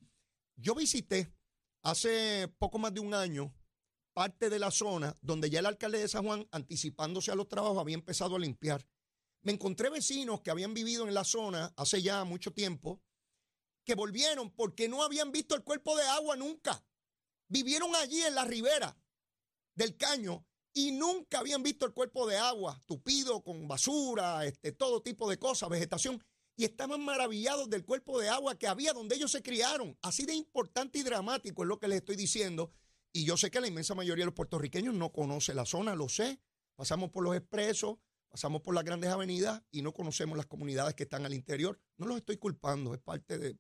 yo 0.57 0.75
visité 0.75 1.33
hace 1.83 2.49
poco 2.59 2.79
más 2.79 2.93
de 2.93 3.01
un 3.01 3.15
año 3.15 3.55
parte 4.13 4.51
de 4.51 4.59
la 4.59 4.73
zona 4.73 5.15
donde 5.23 5.51
ya 5.51 5.61
el 5.61 5.67
alcalde 5.67 6.01
de 6.01 6.09
San 6.09 6.25
Juan, 6.25 6.49
anticipándose 6.51 7.31
a 7.31 7.37
los 7.37 7.49
trabajos, 7.49 7.79
había 7.79 7.95
empezado 7.95 8.35
a 8.35 8.41
limpiar. 8.41 8.85
Me 9.43 9.53
encontré 9.53 9.91
vecinos 9.91 10.41
que 10.41 10.51
habían 10.51 10.75
vivido 10.75 11.07
en 11.07 11.15
la 11.15 11.23
zona 11.23 11.73
hace 11.77 12.03
ya 12.03 12.25
mucho 12.25 12.53
tiempo, 12.53 13.01
que 13.89 13.95
volvieron 13.95 14.51
porque 14.51 14.87
no 14.87 15.03
habían 15.03 15.33
visto 15.33 15.55
el 15.55 15.65
cuerpo 15.65 15.97
de 15.97 16.03
agua 16.03 16.37
nunca. 16.37 16.85
Vivieron 17.49 17.97
allí 17.97 18.21
en 18.21 18.35
la 18.35 18.45
ribera 18.45 18.95
del 19.75 19.97
caño 19.97 20.45
y 20.75 20.93
nunca 20.93 21.39
habían 21.39 21.63
visto 21.63 21.87
el 21.87 21.95
cuerpo 21.95 22.27
de 22.27 22.37
agua 22.37 22.79
tupido 22.85 23.43
con 23.43 23.67
basura, 23.67 24.45
este, 24.45 24.73
todo 24.73 25.01
tipo 25.01 25.31
de 25.31 25.39
cosas, 25.39 25.71
vegetación 25.71 26.23
y 26.55 26.65
estaban 26.65 27.03
maravillados 27.03 27.71
del 27.71 27.87
cuerpo 27.87 28.21
de 28.21 28.29
agua 28.29 28.59
que 28.59 28.67
había 28.67 28.93
donde 28.93 29.17
ellos 29.17 29.33
se 29.33 29.43
criaron. 29.43 29.97
Así 30.03 30.27
de 30.27 30.35
importante 30.35 30.99
y 30.99 31.03
dramático 31.03 31.63
es 31.63 31.69
lo 31.69 31.79
que 31.79 31.89
les 31.89 32.01
estoy 32.01 32.17
diciendo. 32.17 32.71
Y 33.11 33.25
yo 33.25 33.39
sé 33.39 33.51
que 33.51 33.59
la 33.59 33.69
inmensa 33.69 33.95
mayoría 33.95 34.25
de 34.25 34.27
los 34.27 34.35
puertorriqueños 34.35 34.93
no 34.93 35.13
conoce 35.13 35.55
la 35.55 35.65
zona, 35.65 35.95
lo 35.95 36.11
sé. 36.11 36.43
Pasamos 36.77 37.09
por 37.09 37.25
los 37.25 37.35
expresos, 37.35 37.97
pasamos 38.29 38.63
por 38.63 38.75
las 38.75 38.85
grandes 38.85 39.11
avenidas 39.11 39.63
y 39.71 39.83
no 39.83 39.93
conocemos 39.93 40.37
las 40.37 40.47
comunidades 40.47 40.95
que 40.95 41.05
están 41.05 41.25
al 41.25 41.35
interior. 41.35 41.81
No 41.97 42.07
los 42.07 42.17
estoy 42.19 42.37
culpando, 42.37 42.95
es 42.95 43.01
parte 43.01 43.39
de, 43.39 43.57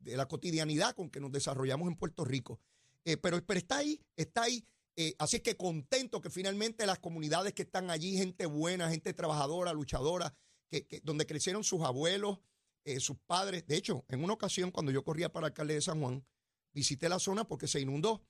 la 0.00 0.26
cotidianidad 0.28 0.94
con 0.94 1.10
que 1.10 1.20
nos 1.20 1.32
desarrollamos 1.32 1.88
en 1.88 1.96
Puerto 1.96 2.24
Rico. 2.24 2.60
Eh, 3.04 3.16
pero, 3.16 3.44
pero, 3.44 3.58
está 3.58 3.78
ahí, 3.78 4.00
está 4.16 4.44
ahí. 4.44 4.66
Eh, 4.96 5.14
así 5.18 5.40
que 5.40 5.56
contento 5.56 6.20
que 6.20 6.30
finalmente 6.30 6.86
las 6.86 6.98
comunidades 6.98 7.52
que 7.52 7.62
están 7.62 7.90
allí, 7.90 8.16
gente 8.16 8.46
buena, 8.46 8.90
gente 8.90 9.12
trabajadora, 9.12 9.72
luchadora, 9.72 10.34
que, 10.68 11.00
donde 11.02 11.26
crecieron 11.26 11.64
sus 11.64 11.82
abuelos, 11.82 12.38
eh, 12.84 13.00
sus 13.00 13.18
padres. 13.26 13.66
De 13.66 13.76
hecho, 13.76 14.04
en 14.08 14.22
una 14.24 14.32
ocasión, 14.32 14.70
cuando 14.70 14.92
yo 14.92 15.04
corría 15.04 15.32
para 15.32 15.46
el 15.46 15.50
alcalde 15.50 15.74
de 15.74 15.82
San 15.82 16.00
Juan, 16.00 16.24
visité 16.72 17.08
la 17.08 17.18
zona 17.18 17.46
porque 17.46 17.66
se 17.66 17.80
inundó. 17.80 18.22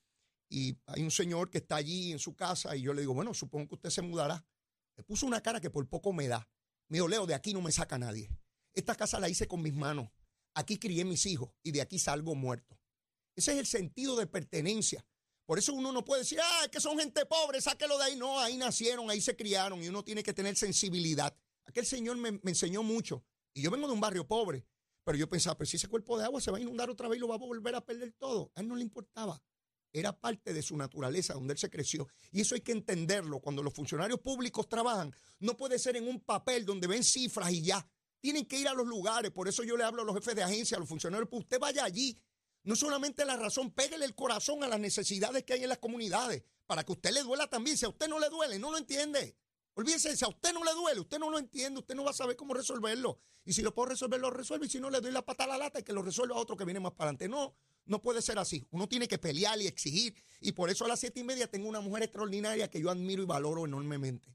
Y 0.48 0.76
hay 0.86 1.02
un 1.02 1.10
señor 1.10 1.50
que 1.50 1.58
está 1.58 1.76
allí 1.76 2.12
en 2.12 2.18
su 2.18 2.34
casa 2.34 2.76
y 2.76 2.82
yo 2.82 2.94
le 2.94 3.02
digo, 3.02 3.14
bueno, 3.14 3.34
supongo 3.34 3.68
que 3.68 3.74
usted 3.74 3.90
se 3.90 4.02
mudará. 4.02 4.44
Me 4.96 5.04
puso 5.04 5.26
una 5.26 5.42
cara 5.42 5.60
que 5.60 5.70
por 5.70 5.86
poco 5.88 6.12
me 6.12 6.28
da. 6.28 6.48
Me 6.88 6.98
dijo, 6.98 7.08
Leo, 7.08 7.26
de 7.26 7.34
aquí 7.34 7.52
no 7.52 7.60
me 7.60 7.72
saca 7.72 7.98
nadie. 7.98 8.30
Esta 8.72 8.94
casa 8.94 9.20
la 9.20 9.28
hice 9.28 9.46
con 9.46 9.62
mis 9.62 9.74
manos. 9.74 10.10
Aquí 10.54 10.78
crié 10.78 11.04
mis 11.04 11.26
hijos 11.26 11.50
y 11.62 11.72
de 11.72 11.82
aquí 11.82 11.98
salgo 11.98 12.34
muerto. 12.34 12.78
Ese 13.34 13.52
es 13.52 13.58
el 13.58 13.66
sentido 13.66 14.16
de 14.16 14.26
pertenencia. 14.26 15.06
Por 15.44 15.58
eso 15.58 15.74
uno 15.74 15.92
no 15.92 16.04
puede 16.04 16.22
decir, 16.22 16.40
ah, 16.42 16.62
es 16.64 16.70
que 16.70 16.80
son 16.80 16.98
gente 16.98 17.24
pobre, 17.26 17.60
sáquelo 17.60 17.98
de 17.98 18.04
ahí. 18.04 18.16
No, 18.16 18.40
ahí 18.40 18.56
nacieron, 18.56 19.10
ahí 19.10 19.20
se 19.20 19.36
criaron 19.36 19.82
y 19.82 19.88
uno 19.88 20.02
tiene 20.02 20.22
que 20.22 20.32
tener 20.32 20.56
sensibilidad. 20.56 21.36
Aquel 21.66 21.86
señor 21.86 22.16
me, 22.16 22.40
enseñó 22.44 22.82
mucho. 22.82 23.24
Y 23.54 23.62
yo 23.62 23.70
vengo 23.70 23.86
de 23.86 23.92
un 23.92 24.00
barrio 24.00 24.26
pobre. 24.26 24.66
Pero 25.04 25.18
yo 25.18 25.28
pensaba, 25.28 25.56
pues 25.56 25.68
si 25.70 25.76
ese 25.76 25.88
cuerpo 25.88 26.18
de 26.18 26.24
agua 26.24 26.40
se 26.40 26.50
va 26.50 26.58
a 26.58 26.60
inundar 26.60 26.90
otra 26.90 27.06
vez 27.06 27.18
y 27.18 27.20
lo 27.20 27.28
va 27.28 27.36
a 27.36 27.38
volver 27.38 27.74
a 27.76 27.84
perder 27.84 28.12
todo. 28.12 28.50
A 28.54 28.60
él 28.60 28.68
no 28.68 28.74
le 28.74 28.82
importaba. 28.82 29.40
Era 29.98 30.12
parte 30.12 30.52
de 30.52 30.60
su 30.60 30.76
naturaleza, 30.76 31.32
donde 31.32 31.54
él 31.54 31.58
se 31.58 31.70
creció. 31.70 32.06
Y 32.30 32.42
eso 32.42 32.54
hay 32.54 32.60
que 32.60 32.72
entenderlo. 32.72 33.40
Cuando 33.40 33.62
los 33.62 33.72
funcionarios 33.72 34.20
públicos 34.20 34.68
trabajan, 34.68 35.14
no 35.40 35.56
puede 35.56 35.78
ser 35.78 35.96
en 35.96 36.06
un 36.06 36.20
papel 36.20 36.66
donde 36.66 36.86
ven 36.86 37.02
cifras 37.02 37.50
y 37.50 37.62
ya. 37.62 37.88
Tienen 38.20 38.44
que 38.44 38.58
ir 38.58 38.68
a 38.68 38.74
los 38.74 38.86
lugares. 38.86 39.30
Por 39.30 39.48
eso 39.48 39.64
yo 39.64 39.74
le 39.74 39.84
hablo 39.84 40.02
a 40.02 40.04
los 40.04 40.14
jefes 40.14 40.34
de 40.34 40.42
agencia, 40.42 40.76
a 40.76 40.80
los 40.80 40.88
funcionarios. 40.88 41.30
Pues 41.30 41.44
usted 41.44 41.58
vaya 41.58 41.82
allí. 41.82 42.14
No 42.64 42.76
solamente 42.76 43.24
la 43.24 43.38
razón, 43.38 43.70
pégale 43.70 44.04
el 44.04 44.14
corazón 44.14 44.62
a 44.62 44.68
las 44.68 44.78
necesidades 44.78 45.44
que 45.44 45.54
hay 45.54 45.62
en 45.62 45.70
las 45.70 45.78
comunidades. 45.78 46.42
Para 46.66 46.84
que 46.84 46.92
a 46.92 46.96
usted 46.96 47.12
le 47.12 47.22
duela 47.22 47.46
también. 47.46 47.78
Si 47.78 47.86
a 47.86 47.88
usted 47.88 48.06
no 48.06 48.18
le 48.18 48.28
duele, 48.28 48.58
no 48.58 48.70
lo 48.70 48.76
entiende. 48.76 49.34
Olvídese, 49.76 50.24
a 50.24 50.28
usted 50.28 50.54
no 50.54 50.64
le 50.64 50.72
duele, 50.72 51.00
usted 51.00 51.18
no 51.18 51.28
lo 51.28 51.38
entiende, 51.38 51.80
usted 51.80 51.94
no 51.94 52.02
va 52.02 52.10
a 52.10 52.14
saber 52.14 52.34
cómo 52.34 52.54
resolverlo. 52.54 53.20
Y 53.44 53.52
si 53.52 53.60
lo 53.60 53.74
puedo 53.74 53.90
resolver, 53.90 54.18
lo 54.18 54.30
resuelve. 54.30 54.64
Y 54.64 54.70
si 54.70 54.80
no, 54.80 54.88
le 54.88 55.02
doy 55.02 55.12
la 55.12 55.20
pata 55.20 55.44
a 55.44 55.46
la 55.46 55.58
lata 55.58 55.80
y 55.80 55.82
que 55.82 55.92
lo 55.92 56.00
resuelva 56.00 56.34
a 56.34 56.38
otro 56.38 56.56
que 56.56 56.64
viene 56.64 56.80
más 56.80 56.92
para 56.92 57.10
adelante. 57.10 57.28
No, 57.28 57.54
no 57.84 58.00
puede 58.00 58.22
ser 58.22 58.38
así. 58.38 58.66
Uno 58.70 58.88
tiene 58.88 59.06
que 59.06 59.18
pelear 59.18 59.60
y 59.60 59.66
exigir. 59.66 60.16
Y 60.40 60.52
por 60.52 60.70
eso 60.70 60.86
a 60.86 60.88
las 60.88 60.98
siete 60.98 61.20
y 61.20 61.24
media 61.24 61.46
tengo 61.50 61.68
una 61.68 61.80
mujer 61.80 62.04
extraordinaria 62.04 62.70
que 62.70 62.80
yo 62.80 62.90
admiro 62.90 63.22
y 63.22 63.26
valoro 63.26 63.66
enormemente. 63.66 64.34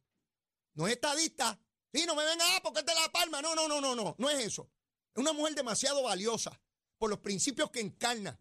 No 0.75 0.86
es 0.86 0.93
estadista. 0.93 1.60
Sí, 1.91 2.06
no 2.06 2.15
me 2.15 2.23
venga, 2.23 2.45
ah, 2.56 2.60
porque 2.62 2.82
es 2.82 2.86
de 2.86 2.93
La 2.93 3.12
Palma. 3.12 3.41
No, 3.41 3.56
no, 3.56 3.67
no, 3.67 3.82
no, 3.82 3.95
no. 3.95 4.15
No 4.19 4.30
es 4.30 4.45
eso. 4.45 4.69
Es 5.15 5.19
una 5.19 5.34
mujer 5.34 5.56
demasiado 5.56 6.04
valiosa 6.04 6.62
por 6.99 7.10
los 7.10 7.17
principios 7.17 7.71
que 7.71 7.80
encarna, 7.80 8.39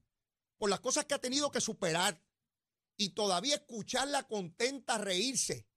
por 0.58 0.68
las 0.68 0.80
cosas 0.80 1.06
que 1.06 1.14
ha 1.14 1.18
tenido 1.18 1.50
que 1.50 1.62
superar. 1.62 2.22
Y 2.98 3.14
todavía 3.14 3.54
escucharla 3.54 4.28
contenta, 4.28 4.98
reírse 4.98 5.69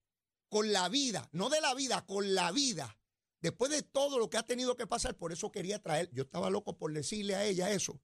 con 0.54 0.72
la 0.72 0.88
vida, 0.88 1.28
no 1.32 1.50
de 1.50 1.60
la 1.62 1.74
vida, 1.74 2.06
con 2.06 2.36
la 2.36 2.52
vida. 2.52 2.96
Después 3.42 3.72
de 3.72 3.82
todo 3.82 4.20
lo 4.20 4.30
que 4.30 4.38
ha 4.38 4.44
tenido 4.44 4.76
que 4.76 4.86
pasar, 4.86 5.18
por 5.18 5.32
eso 5.32 5.52
quería 5.52 5.82
traer, 5.82 6.12
yo 6.14 6.22
estaba 6.22 6.52
loco 6.52 6.78
por 6.78 6.94
decirle 6.94 7.34
a 7.34 7.44
ella 7.44 7.72
eso, 7.72 8.00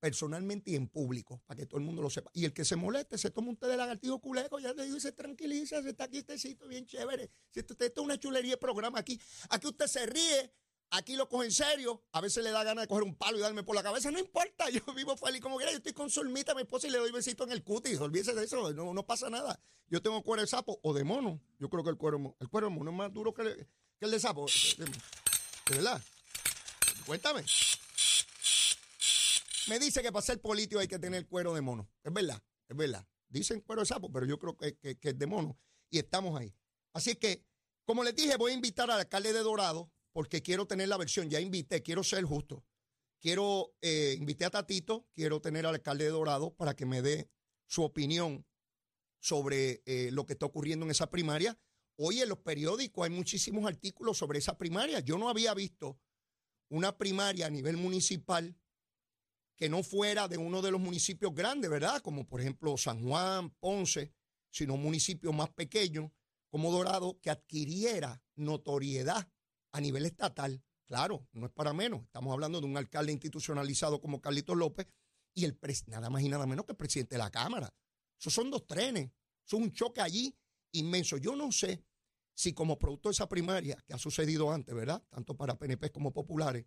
personalmente 0.00 0.70
y 0.70 0.76
en 0.76 0.88
público, 0.88 1.42
para 1.44 1.58
que 1.58 1.66
todo 1.66 1.78
el 1.78 1.84
mundo 1.84 2.00
lo 2.00 2.08
sepa. 2.08 2.30
Y 2.32 2.46
el 2.46 2.54
que 2.54 2.64
se 2.64 2.76
moleste, 2.76 3.18
se 3.18 3.30
toma 3.30 3.50
un 3.50 3.58
té 3.58 3.66
de 3.66 3.76
lagartijo 3.76 4.18
culeco, 4.22 4.58
ya 4.58 4.72
le 4.72 4.84
digo, 4.84 4.98
se 5.00 5.12
tranquiliza, 5.12 5.82
se 5.82 5.90
está 5.90 6.04
aquí 6.04 6.24
este 6.26 6.56
bien 6.66 6.86
chévere. 6.86 7.30
Si 7.50 7.60
esto, 7.60 7.74
esto 7.78 8.00
es 8.00 8.04
una 8.06 8.18
chulería 8.18 8.52
de 8.52 8.56
programa 8.56 8.98
aquí. 8.98 9.20
Aquí 9.50 9.66
usted 9.66 9.86
se 9.86 10.06
ríe, 10.06 10.54
Aquí 10.92 11.14
lo 11.14 11.28
cojo 11.28 11.44
en 11.44 11.52
serio. 11.52 12.02
A 12.12 12.20
veces 12.20 12.42
le 12.42 12.50
da 12.50 12.64
ganas 12.64 12.82
de 12.82 12.88
coger 12.88 13.04
un 13.04 13.14
palo 13.14 13.38
y 13.38 13.40
darme 13.40 13.62
por 13.62 13.76
la 13.76 13.82
cabeza. 13.82 14.10
No 14.10 14.18
importa, 14.18 14.68
yo 14.70 14.80
vivo 14.94 15.16
feliz 15.16 15.40
como 15.40 15.56
quiera. 15.56 15.70
Yo 15.70 15.78
estoy 15.78 15.92
con 15.92 16.10
Solmita, 16.10 16.54
mi 16.54 16.62
esposa, 16.62 16.88
y 16.88 16.90
le 16.90 16.98
doy 16.98 17.12
besito 17.12 17.44
en 17.44 17.52
el 17.52 17.62
cutis. 17.62 18.00
Olvídese 18.00 18.34
de 18.34 18.44
eso, 18.44 18.72
no, 18.72 18.92
no 18.92 19.06
pasa 19.06 19.30
nada. 19.30 19.60
Yo 19.88 20.02
tengo 20.02 20.22
cuero 20.22 20.42
de 20.42 20.48
sapo 20.48 20.80
o 20.82 20.92
de 20.92 21.04
mono. 21.04 21.40
Yo 21.58 21.68
creo 21.68 21.84
que 21.84 21.90
el 21.90 21.96
cuero, 21.96 22.36
el 22.38 22.48
cuero 22.48 22.68
de 22.68 22.74
mono 22.74 22.90
es 22.90 22.96
más 22.96 23.12
duro 23.12 23.32
que, 23.32 23.66
el, 24.00 24.10
de 24.10 24.20
sapo. 24.20 24.46
¿De 24.78 25.76
verdad? 25.76 26.02
Cuéntame. 27.06 27.44
Me 29.68 29.78
dice 29.78 30.02
que 30.02 30.10
para 30.10 30.22
ser 30.22 30.40
político 30.40 30.80
hay 30.80 30.88
que 30.88 30.98
tener 30.98 31.26
cuero 31.28 31.54
de 31.54 31.60
mono. 31.60 31.88
Es 32.02 32.12
verdad, 32.12 32.42
es 32.68 32.76
verdad. 32.76 33.06
Dicen 33.28 33.60
cuero 33.60 33.82
de 33.82 33.86
sapo, 33.86 34.10
pero 34.10 34.26
yo 34.26 34.38
creo 34.38 34.56
que, 34.56 34.76
que 34.76 35.08
es 35.08 35.18
de 35.18 35.26
mono. 35.26 35.56
Y 35.88 35.98
estamos 35.98 36.38
ahí. 36.38 36.52
Así 36.92 37.14
que, 37.14 37.44
como 37.84 38.02
les 38.02 38.14
dije, 38.16 38.36
voy 38.36 38.52
a 38.52 38.54
invitar 38.54 38.90
al 38.90 38.98
alcalde 38.98 39.32
de 39.32 39.40
Dorado 39.40 39.92
porque 40.12 40.42
quiero 40.42 40.66
tener 40.66 40.88
la 40.88 40.96
versión. 40.96 41.30
Ya 41.30 41.40
invité, 41.40 41.82
quiero 41.82 42.02
ser 42.02 42.24
justo. 42.24 42.64
Quiero, 43.20 43.74
eh, 43.82 44.16
invité 44.18 44.46
a 44.46 44.50
Tatito, 44.50 45.06
quiero 45.12 45.40
tener 45.40 45.66
al 45.66 45.74
alcalde 45.74 46.04
de 46.04 46.10
Dorado 46.10 46.54
para 46.54 46.74
que 46.74 46.86
me 46.86 47.02
dé 47.02 47.30
su 47.66 47.82
opinión 47.82 48.46
sobre 49.20 49.82
eh, 49.84 50.10
lo 50.10 50.24
que 50.24 50.32
está 50.32 50.46
ocurriendo 50.46 50.86
en 50.86 50.90
esa 50.90 51.10
primaria. 51.10 51.58
Hoy 51.96 52.20
en 52.20 52.30
los 52.30 52.38
periódicos 52.38 53.04
hay 53.04 53.10
muchísimos 53.10 53.66
artículos 53.66 54.16
sobre 54.16 54.38
esa 54.38 54.56
primaria. 54.56 55.00
Yo 55.00 55.18
no 55.18 55.28
había 55.28 55.52
visto 55.52 56.00
una 56.70 56.96
primaria 56.96 57.46
a 57.46 57.50
nivel 57.50 57.76
municipal 57.76 58.56
que 59.54 59.68
no 59.68 59.82
fuera 59.82 60.26
de 60.26 60.38
uno 60.38 60.62
de 60.62 60.70
los 60.70 60.80
municipios 60.80 61.34
grandes, 61.34 61.70
¿verdad? 61.70 62.00
Como 62.00 62.26
por 62.26 62.40
ejemplo 62.40 62.78
San 62.78 63.06
Juan, 63.06 63.50
Ponce, 63.60 64.14
sino 64.50 64.78
municipios 64.78 65.34
más 65.34 65.50
pequeños 65.50 66.10
como 66.48 66.72
Dorado, 66.72 67.20
que 67.20 67.28
adquiriera 67.28 68.22
notoriedad 68.34 69.28
a 69.72 69.80
nivel 69.80 70.06
estatal. 70.06 70.62
Claro, 70.86 71.28
no 71.32 71.46
es 71.46 71.52
para 71.52 71.72
menos. 71.72 72.02
Estamos 72.02 72.32
hablando 72.32 72.60
de 72.60 72.66
un 72.66 72.76
alcalde 72.76 73.12
institucionalizado 73.12 74.00
como 74.00 74.20
Carlitos 74.20 74.56
López 74.56 74.88
y 75.34 75.44
el 75.44 75.58
nada 75.86 76.10
más 76.10 76.22
y 76.22 76.28
nada 76.28 76.46
menos 76.46 76.64
que 76.66 76.72
el 76.72 76.76
presidente 76.76 77.14
de 77.14 77.20
la 77.20 77.30
Cámara. 77.30 77.72
Esos 78.18 78.34
son 78.34 78.50
dos 78.50 78.66
trenes. 78.66 79.10
Son 79.44 79.62
un 79.62 79.72
choque 79.72 80.00
allí 80.00 80.36
inmenso. 80.72 81.16
Yo 81.16 81.36
no 81.36 81.52
sé 81.52 81.84
si 82.34 82.52
como 82.52 82.78
producto 82.78 83.08
de 83.08 83.12
esa 83.12 83.28
primaria, 83.28 83.76
que 83.86 83.92
ha 83.92 83.98
sucedido 83.98 84.50
antes, 84.50 84.74
¿verdad? 84.74 85.02
Tanto 85.10 85.36
para 85.36 85.58
PNP 85.58 85.90
como 85.92 86.12
populares, 86.12 86.66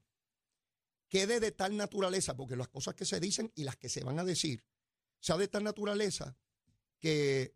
quede 1.09 1.39
de 1.39 1.51
tal 1.51 1.75
naturaleza, 1.75 2.35
porque 2.35 2.55
las 2.55 2.67
cosas 2.67 2.93
que 2.93 3.05
se 3.05 3.19
dicen 3.19 3.51
y 3.55 3.63
las 3.63 3.75
que 3.75 3.89
se 3.89 4.03
van 4.03 4.19
a 4.19 4.23
decir, 4.23 4.63
sea 5.19 5.37
de 5.37 5.47
tal 5.47 5.63
naturaleza 5.63 6.37
que 6.99 7.55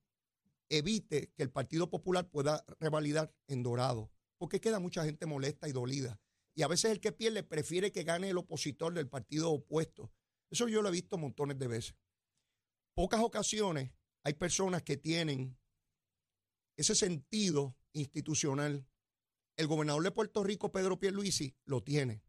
evite 0.70 1.32
que 1.36 1.44
el 1.44 1.52
Partido 1.52 1.90
Popular 1.90 2.30
pueda 2.30 2.66
revalidar 2.80 3.34
en 3.48 3.64
Dorado 3.64 4.12
porque 4.38 4.62
queda 4.62 4.80
mucha 4.80 5.04
gente 5.04 5.26
molesta 5.26 5.68
y 5.68 5.72
dolida. 5.72 6.20
Y 6.56 6.64
a 6.64 6.68
veces 6.68 6.92
el 6.92 7.00
que 7.00 7.12
pierde 7.12 7.44
prefiere 7.44 7.92
que 7.92 8.04
gane 8.04 8.30
el 8.30 8.38
opositor 8.38 8.94
del 8.94 9.08
partido 9.08 9.52
opuesto. 9.52 10.12
Eso 10.50 10.68
yo 10.68 10.82
lo 10.82 10.90
he 10.90 10.92
visto 10.92 11.18
montones 11.18 11.60
de 11.60 11.68
veces. 11.68 11.96
Pocas 12.96 13.22
ocasiones 13.22 13.92
hay 14.24 14.34
personas 14.34 14.82
que 14.84 14.98
tienen 14.98 15.58
ese 16.76 16.96
sentido 16.96 17.78
institucional. 17.94 18.88
El 19.56 19.68
gobernador 19.68 20.04
de 20.04 20.12
Puerto 20.12 20.44
Rico, 20.44 20.72
Pedro 20.72 21.00
Pierluisi, 21.00 21.56
lo 21.66 21.84
tiene. 21.84 22.24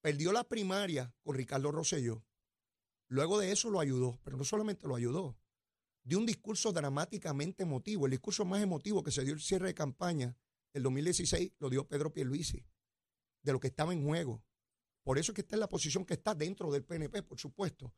Perdió 0.00 0.32
la 0.32 0.44
primaria 0.44 1.14
con 1.22 1.34
Ricardo 1.34 1.72
Rosselló. 1.72 2.24
Luego 3.08 3.38
de 3.38 3.52
eso 3.52 3.70
lo 3.70 3.80
ayudó, 3.80 4.20
pero 4.24 4.36
no 4.36 4.44
solamente 4.44 4.86
lo 4.86 4.96
ayudó, 4.96 5.38
dio 6.02 6.18
un 6.18 6.26
discurso 6.26 6.72
dramáticamente 6.72 7.62
emotivo. 7.62 8.06
El 8.06 8.12
discurso 8.12 8.44
más 8.44 8.62
emotivo 8.62 9.02
que 9.02 9.10
se 9.10 9.24
dio 9.24 9.34
el 9.34 9.40
cierre 9.40 9.68
de 9.68 9.74
campaña 9.74 10.36
del 10.74 10.82
2016 10.82 11.52
lo 11.60 11.70
dio 11.70 11.88
Pedro 11.88 12.12
Pierluisi, 12.12 12.66
de 13.42 13.52
lo 13.52 13.60
que 13.60 13.68
estaba 13.68 13.92
en 13.94 14.04
juego. 14.04 14.44
Por 15.04 15.18
eso 15.18 15.32
es 15.32 15.36
que 15.36 15.42
está 15.42 15.56
en 15.56 15.60
la 15.60 15.68
posición 15.68 16.04
que 16.04 16.14
está 16.14 16.34
dentro 16.34 16.70
del 16.70 16.84
PNP, 16.84 17.22
por 17.22 17.38
supuesto, 17.38 17.94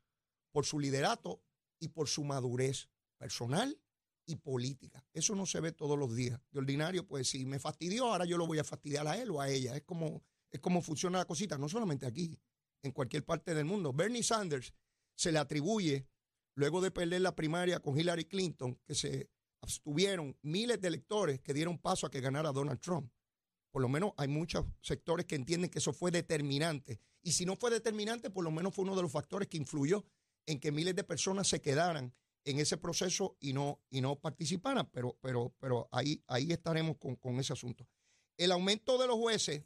por 0.52 0.66
su 0.66 0.78
liderato 0.78 1.42
y 1.80 1.88
por 1.88 2.08
su 2.08 2.22
madurez 2.22 2.88
personal 3.16 3.80
y 4.26 4.36
política. 4.36 5.04
Eso 5.12 5.34
no 5.34 5.46
se 5.46 5.60
ve 5.60 5.72
todos 5.72 5.98
los 5.98 6.14
días. 6.14 6.40
De 6.50 6.58
ordinario, 6.58 7.06
pues 7.06 7.28
si 7.28 7.46
me 7.46 7.58
fastidió, 7.58 8.06
ahora 8.06 8.24
yo 8.24 8.36
lo 8.36 8.46
voy 8.46 8.58
a 8.58 8.64
fastidiar 8.64 9.06
a 9.06 9.16
él 9.16 9.30
o 9.30 9.40
a 9.40 9.48
ella. 9.48 9.76
Es 9.76 9.84
como, 9.84 10.22
es 10.50 10.60
como 10.60 10.82
funciona 10.82 11.18
la 11.18 11.24
cosita, 11.24 11.56
no 11.56 11.68
solamente 11.68 12.06
aquí, 12.06 12.38
en 12.82 12.92
cualquier 12.92 13.24
parte 13.24 13.54
del 13.54 13.64
mundo. 13.64 13.92
Bernie 13.92 14.22
Sanders 14.22 14.74
se 15.14 15.32
le 15.32 15.38
atribuye, 15.38 16.08
luego 16.54 16.80
de 16.80 16.90
perder 16.90 17.22
la 17.22 17.36
primaria 17.36 17.80
con 17.80 17.98
Hillary 17.98 18.24
Clinton, 18.24 18.78
que 18.84 18.94
se 18.94 19.30
abstuvieron 19.60 20.36
miles 20.42 20.80
de 20.80 20.88
electores 20.88 21.40
que 21.40 21.54
dieron 21.54 21.78
paso 21.78 22.06
a 22.06 22.10
que 22.10 22.20
ganara 22.20 22.52
Donald 22.52 22.80
Trump. 22.80 23.10
Por 23.70 23.82
lo 23.82 23.88
menos 23.88 24.12
hay 24.16 24.28
muchos 24.28 24.64
sectores 24.80 25.26
que 25.26 25.34
entienden 25.34 25.70
que 25.70 25.80
eso 25.80 25.92
fue 25.92 26.10
determinante. 26.10 27.00
Y 27.22 27.32
si 27.32 27.44
no 27.44 27.56
fue 27.56 27.70
determinante, 27.70 28.30
por 28.30 28.44
lo 28.44 28.50
menos 28.50 28.74
fue 28.74 28.84
uno 28.84 28.96
de 28.96 29.02
los 29.02 29.12
factores 29.12 29.48
que 29.48 29.56
influyó 29.56 30.04
en 30.46 30.60
que 30.60 30.72
miles 30.72 30.94
de 30.94 31.04
personas 31.04 31.48
se 31.48 31.60
quedaran 31.60 32.14
en 32.44 32.60
ese 32.60 32.76
proceso 32.76 33.36
y 33.40 33.52
no, 33.52 33.82
y 33.90 34.00
no 34.00 34.16
participaran. 34.18 34.88
Pero, 34.92 35.18
pero, 35.20 35.54
pero 35.58 35.88
ahí, 35.90 36.22
ahí 36.28 36.52
estaremos 36.52 36.96
con, 36.96 37.40
ese 37.40 37.52
asunto. 37.52 37.86
El 38.38 38.52
aumento 38.52 38.96
de 38.98 39.08
los 39.08 39.16
jueces, 39.16 39.64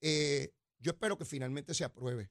eh, 0.00 0.54
yo 0.78 0.92
espero 0.92 1.16
que 1.16 1.24
finalmente 1.24 1.74
se 1.74 1.84
apruebe. 1.84 2.30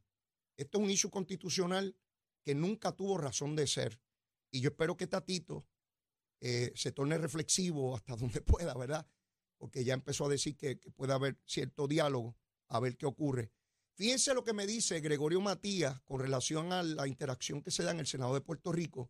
Esto 0.55 0.77
es 0.77 0.83
un 0.83 0.91
issue 0.91 1.09
constitucional 1.09 1.97
que 2.43 2.53
nunca 2.53 2.91
tuvo 2.91 3.17
razón 3.17 3.55
de 3.55 3.65
ser. 3.65 3.99
Y 4.51 4.61
yo 4.61 4.69
espero 4.69 4.95
que 4.95 5.07
Tatito 5.07 5.65
eh, 6.45 6.73
se 6.75 6.91
torne 6.91 7.17
reflexivo 7.17 7.95
hasta 7.95 8.15
donde 8.17 8.41
pueda, 8.41 8.73
¿verdad? 8.73 9.07
Porque 9.57 9.85
ya 9.85 9.93
empezó 9.93 10.25
a 10.25 10.29
decir 10.29 10.57
que, 10.57 10.75
puede 10.75 11.13
haber 11.13 11.39
cierto 11.45 11.87
diálogo, 11.87 12.35
a 12.67 12.81
ver 12.81 12.97
qué 12.97 13.05
ocurre. 13.05 13.51
Fíjense 13.95 14.33
lo 14.33 14.43
que 14.43 14.51
me 14.51 14.67
dice 14.67 14.99
Gregorio 14.99 15.39
Matías 15.39 16.01
con 16.01 16.19
relación 16.19 16.73
a 16.73 16.83
la 16.83 17.07
interacción 17.07 17.61
que 17.61 17.71
se 17.71 17.83
da 17.83 17.91
en 17.91 17.99
el 17.99 18.07
Senado 18.07 18.33
de 18.33 18.41
Puerto 18.41 18.73
Rico, 18.73 19.09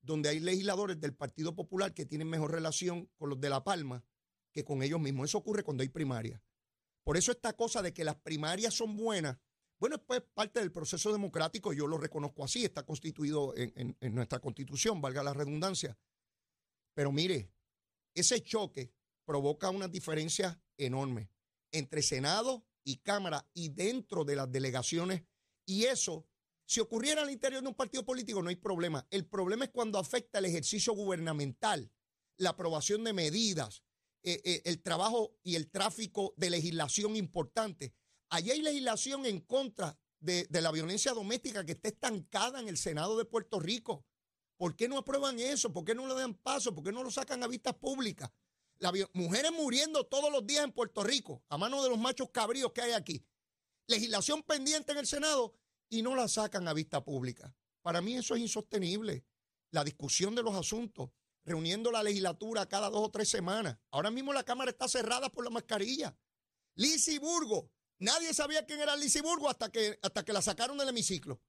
donde 0.00 0.30
hay 0.30 0.40
legisladores 0.40 0.98
del 1.00 1.14
Partido 1.14 1.54
Popular 1.54 1.94
que 1.94 2.06
tienen 2.06 2.28
mejor 2.28 2.50
relación 2.50 3.08
con 3.16 3.28
los 3.28 3.40
de 3.40 3.50
La 3.50 3.62
Palma 3.62 4.04
que 4.50 4.64
con 4.64 4.82
ellos 4.82 5.00
mismos. 5.00 5.30
Eso 5.30 5.38
ocurre 5.38 5.62
cuando 5.62 5.82
hay 5.82 5.88
primarias. 5.90 6.40
Por 7.04 7.16
eso 7.16 7.30
esta 7.30 7.52
cosa 7.52 7.82
de 7.82 7.92
que 7.92 8.02
las 8.02 8.16
primarias 8.16 8.74
son 8.74 8.96
buenas, 8.96 9.36
bueno, 9.78 9.96
es 9.96 10.02
pues 10.06 10.22
parte 10.32 10.60
del 10.60 10.72
proceso 10.72 11.12
democrático, 11.12 11.72
yo 11.72 11.86
lo 11.86 11.98
reconozco 11.98 12.42
así, 12.42 12.64
está 12.64 12.84
constituido 12.84 13.52
en, 13.56 13.96
nuestra 14.14 14.38
constitución, 14.40 15.00
valga 15.02 15.22
la 15.22 15.34
redundancia. 15.34 15.96
Pero 16.94 17.12
mire, 17.12 17.52
ese 18.14 18.42
choque 18.42 18.92
provoca 19.24 19.70
una 19.70 19.88
diferencia 19.88 20.60
enorme 20.76 21.30
entre 21.72 22.02
Senado 22.02 22.64
y 22.84 22.98
Cámara 22.98 23.48
y 23.52 23.70
dentro 23.70 24.24
de 24.24 24.36
las 24.36 24.50
delegaciones. 24.50 25.24
Y 25.66 25.84
eso, 25.84 26.28
si 26.66 26.80
ocurriera 26.80 27.22
al 27.22 27.30
interior 27.30 27.62
de 27.62 27.68
un 27.68 27.74
partido 27.74 28.04
político, 28.04 28.42
no 28.42 28.50
hay 28.50 28.56
problema. 28.56 29.06
El 29.10 29.26
problema 29.26 29.64
es 29.64 29.70
cuando 29.70 29.98
afecta 29.98 30.38
el 30.38 30.44
ejercicio 30.44 30.92
gubernamental, 30.92 31.90
la 32.36 32.50
aprobación 32.50 33.02
de 33.04 33.12
medidas, 33.12 33.82
eh, 34.22 34.40
eh, 34.44 34.62
el 34.64 34.82
trabajo 34.82 35.36
y 35.42 35.56
el 35.56 35.70
tráfico 35.70 36.34
de 36.36 36.50
legislación 36.50 37.16
importante. 37.16 37.94
Allí 38.30 38.50
hay 38.50 38.62
legislación 38.62 39.26
en 39.26 39.40
contra 39.40 39.98
de 40.20 40.62
la 40.62 40.72
violencia 40.72 41.12
doméstica 41.12 41.66
que 41.66 41.72
está 41.72 41.88
estancada 41.88 42.58
en 42.58 42.68
el 42.68 42.78
Senado 42.78 43.18
de 43.18 43.26
Puerto 43.26 43.60
Rico. 43.60 44.06
¿Por 44.56 44.76
qué 44.76 44.88
no 44.88 44.98
aprueban 44.98 45.38
eso? 45.38 45.72
¿Por 45.72 45.84
qué 45.84 45.94
no 45.94 46.06
le 46.06 46.14
dan 46.14 46.34
paso? 46.34 46.74
¿Por 46.74 46.84
qué 46.84 46.92
no 46.92 47.02
lo 47.02 47.10
sacan 47.10 47.42
a 47.42 47.48
vistas 47.48 47.74
públicas? 47.74 48.30
Mujeres 49.12 49.52
muriendo 49.52 50.04
todos 50.04 50.30
los 50.30 50.46
días 50.46 50.64
en 50.64 50.72
Puerto 50.72 51.02
Rico 51.02 51.42
a 51.48 51.56
mano 51.56 51.82
de 51.82 51.88
los 51.88 51.98
machos 51.98 52.30
cabríos 52.30 52.72
que 52.72 52.82
hay 52.82 52.92
aquí. 52.92 53.24
Legislación 53.86 54.42
pendiente 54.42 54.92
en 54.92 54.98
el 54.98 55.06
Senado 55.06 55.54
y 55.88 56.02
no 56.02 56.14
la 56.14 56.28
sacan 56.28 56.68
a 56.68 56.72
vista 56.72 57.04
pública. 57.04 57.54
Para 57.82 58.00
mí 58.00 58.16
eso 58.16 58.34
es 58.34 58.40
insostenible. 58.40 59.24
La 59.70 59.84
discusión 59.84 60.34
de 60.34 60.42
los 60.42 60.54
asuntos, 60.54 61.10
reuniendo 61.44 61.90
la 61.90 62.02
legislatura 62.02 62.66
cada 62.66 62.90
dos 62.90 63.06
o 63.06 63.10
tres 63.10 63.28
semanas. 63.28 63.78
Ahora 63.90 64.10
mismo 64.10 64.32
la 64.32 64.44
Cámara 64.44 64.70
está 64.70 64.88
cerrada 64.88 65.30
por 65.30 65.44
la 65.44 65.50
mascarilla. 65.50 66.16
Lisi 66.74 67.18
Burgo. 67.18 67.70
Nadie 67.98 68.34
sabía 68.34 68.66
quién 68.66 68.80
era 68.80 68.96
Lisi 68.96 69.20
Burgo 69.20 69.48
hasta 69.48 69.70
que, 69.70 69.98
hasta 70.02 70.24
que 70.24 70.32
la 70.32 70.42
sacaron 70.42 70.76
del 70.78 70.88
hemiciclo. 70.88 71.40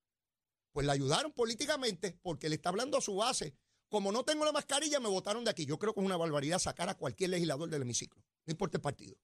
Pues 0.75 0.85
la 0.85 0.91
ayudaron 0.91 1.31
políticamente 1.31 2.19
porque 2.21 2.49
le 2.49 2.55
está 2.55 2.67
hablando 2.67 2.97
a 2.97 3.01
su 3.01 3.15
base 3.15 3.55
como 3.87 4.11
no 4.11 4.25
tengo 4.25 4.43
la 4.43 4.51
mascarilla, 4.51 4.99
me 4.99 5.07
votaron 5.07 5.45
de 5.45 5.49
aquí. 5.49 5.65
Yo 5.65 5.79
creo 5.79 5.93
que 5.93 6.01
es 6.01 6.05
una 6.05 6.17
barbaridad 6.17 6.59
sacar 6.59 6.89
a 6.89 6.97
cualquier 6.97 7.29
legislador 7.29 7.69
del 7.69 7.83
hemiciclo, 7.83 8.21
no 8.45 8.51
importa 8.51 8.77
el 8.77 8.81
partido. 8.81 9.15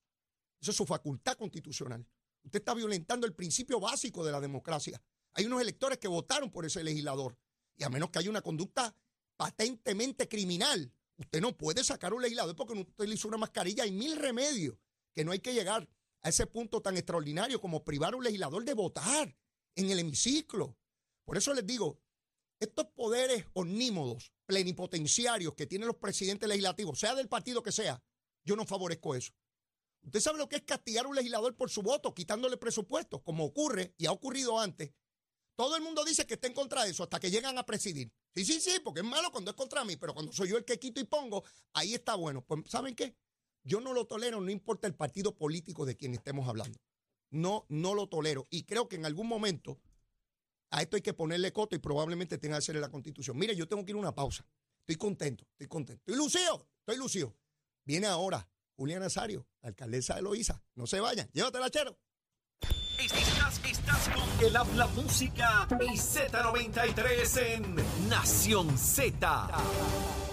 Eso 0.61 0.71
es 0.71 0.77
su 0.77 0.85
facultad 0.85 1.35
constitucional. 1.35 2.07
Usted 2.45 2.59
está 2.59 2.73
violentando 2.73 3.27
el 3.27 3.33
principio 3.33 3.81
básico 3.81 4.23
de 4.23 4.31
la 4.31 4.39
democracia. 4.39 5.03
Hay 5.33 5.45
unos 5.45 5.61
electores 5.61 5.97
que 5.97 6.07
votaron 6.07 6.51
por 6.51 6.65
ese 6.65 6.85
legislador. 6.85 7.37
Y 7.75 7.83
a 7.83 7.89
menos 7.89 8.11
que 8.11 8.19
haya 8.19 8.29
una 8.29 8.41
conducta 8.41 8.95
patentemente 9.35 10.29
criminal, 10.29 10.93
usted 11.17 11.41
no 11.41 11.57
puede 11.57 11.83
sacar 11.83 12.13
a 12.13 12.15
un 12.15 12.21
legislador 12.21 12.55
porque 12.55 12.75
no 12.75 12.81
utilizó 12.81 13.27
una 13.27 13.37
mascarilla. 13.37 13.83
Hay 13.83 13.91
mil 13.91 14.15
remedios 14.15 14.77
que 15.11 15.25
no 15.25 15.33
hay 15.33 15.39
que 15.39 15.53
llegar 15.53 15.89
a 16.21 16.29
ese 16.29 16.47
punto 16.47 16.81
tan 16.81 16.95
extraordinario 16.95 17.59
como 17.59 17.83
privar 17.83 18.13
a 18.13 18.15
un 18.15 18.23
legislador 18.23 18.63
de 18.63 18.73
votar 18.73 19.35
en 19.75 19.89
el 19.89 19.99
hemiciclo. 19.99 20.77
Por 21.25 21.37
eso 21.37 21.53
les 21.53 21.65
digo, 21.65 21.99
estos 22.59 22.87
poderes 22.87 23.45
omnímodos, 23.53 24.31
plenipotenciarios 24.45 25.55
que 25.55 25.67
tienen 25.67 25.87
los 25.87 25.97
presidentes 25.97 26.47
legislativos, 26.47 26.99
sea 26.99 27.15
del 27.15 27.27
partido 27.27 27.63
que 27.63 27.71
sea, 27.71 28.03
yo 28.43 28.55
no 28.55 28.65
favorezco 28.65 29.15
eso. 29.15 29.33
Usted 30.03 30.19
sabe 30.19 30.39
lo 30.39 30.49
que 30.49 30.57
es 30.57 30.63
castigar 30.63 31.05
a 31.05 31.07
un 31.07 31.15
legislador 31.15 31.55
por 31.55 31.69
su 31.69 31.81
voto, 31.81 32.13
quitándole 32.13 32.57
presupuesto, 32.57 33.23
como 33.23 33.45
ocurre 33.45 33.93
y 33.97 34.07
ha 34.07 34.11
ocurrido 34.11 34.59
antes. 34.59 34.91
Todo 35.55 35.75
el 35.75 35.83
mundo 35.83 36.03
dice 36.03 36.25
que 36.25 36.35
está 36.35 36.47
en 36.47 36.53
contra 36.53 36.83
de 36.83 36.91
eso 36.91 37.03
hasta 37.03 37.19
que 37.19 37.29
llegan 37.29 37.57
a 37.57 37.65
presidir. 37.65 38.11
Sí, 38.33 38.45
sí, 38.45 38.59
sí, 38.59 38.79
porque 38.83 39.01
es 39.01 39.05
malo 39.05 39.31
cuando 39.31 39.51
es 39.51 39.57
contra 39.57 39.85
mí, 39.85 39.95
pero 39.97 40.13
cuando 40.13 40.31
soy 40.31 40.49
yo 40.49 40.57
el 40.57 40.65
que 40.65 40.79
quito 40.79 40.99
y 40.99 41.03
pongo, 41.03 41.43
ahí 41.73 41.93
está 41.93 42.15
bueno. 42.15 42.43
Pues, 42.43 42.61
¿saben 42.67 42.95
qué? 42.95 43.15
Yo 43.63 43.79
no 43.79 43.93
lo 43.93 44.07
tolero, 44.07 44.41
no 44.41 44.49
importa 44.49 44.87
el 44.87 44.95
partido 44.95 45.35
político 45.35 45.85
de 45.85 45.95
quien 45.95 46.13
estemos 46.13 46.47
hablando. 46.47 46.79
No, 47.29 47.65
no 47.69 47.93
lo 47.93 48.07
tolero. 48.07 48.47
Y 48.49 48.63
creo 48.63 48.87
que 48.87 48.95
en 48.95 49.05
algún 49.05 49.27
momento 49.27 49.79
a 50.71 50.81
esto 50.81 50.95
hay 50.95 51.01
que 51.01 51.13
ponerle 51.13 51.51
coto 51.51 51.75
y 51.75 51.79
probablemente 51.79 52.37
tenga 52.37 52.55
que 52.55 52.59
hacer 52.59 52.75
en 52.75 52.81
la 52.81 52.89
constitución. 52.89 53.37
Mire, 53.37 53.55
yo 53.55 53.67
tengo 53.67 53.85
que 53.85 53.91
ir 53.91 53.95
a 53.97 53.99
una 53.99 54.15
pausa. 54.15 54.45
Estoy 54.79 54.95
contento, 54.95 55.45
estoy 55.51 55.67
contento. 55.67 56.01
Estoy 56.05 56.15
lucido, 56.15 56.67
estoy 56.79 56.97
lucido. 56.97 57.35
Viene 57.85 58.07
ahora 58.07 58.49
Julia 58.75 58.99
Nazario, 58.99 59.47
alcaldesa 59.61 60.15
de 60.15 60.23
Loíza. 60.23 60.63
No 60.75 60.87
se 60.87 60.99
vayan, 60.99 61.29
llévatela, 61.33 61.69
chero. 61.69 61.99
Estás, 62.97 63.61
estás 63.65 64.09
con 64.09 64.45
el 64.45 64.55
habla 64.55 64.87
música 64.87 65.67
y 65.81 65.97
Z93 65.97 67.37
en 67.55 68.09
Nación 68.09 68.77
Z. 68.77 70.30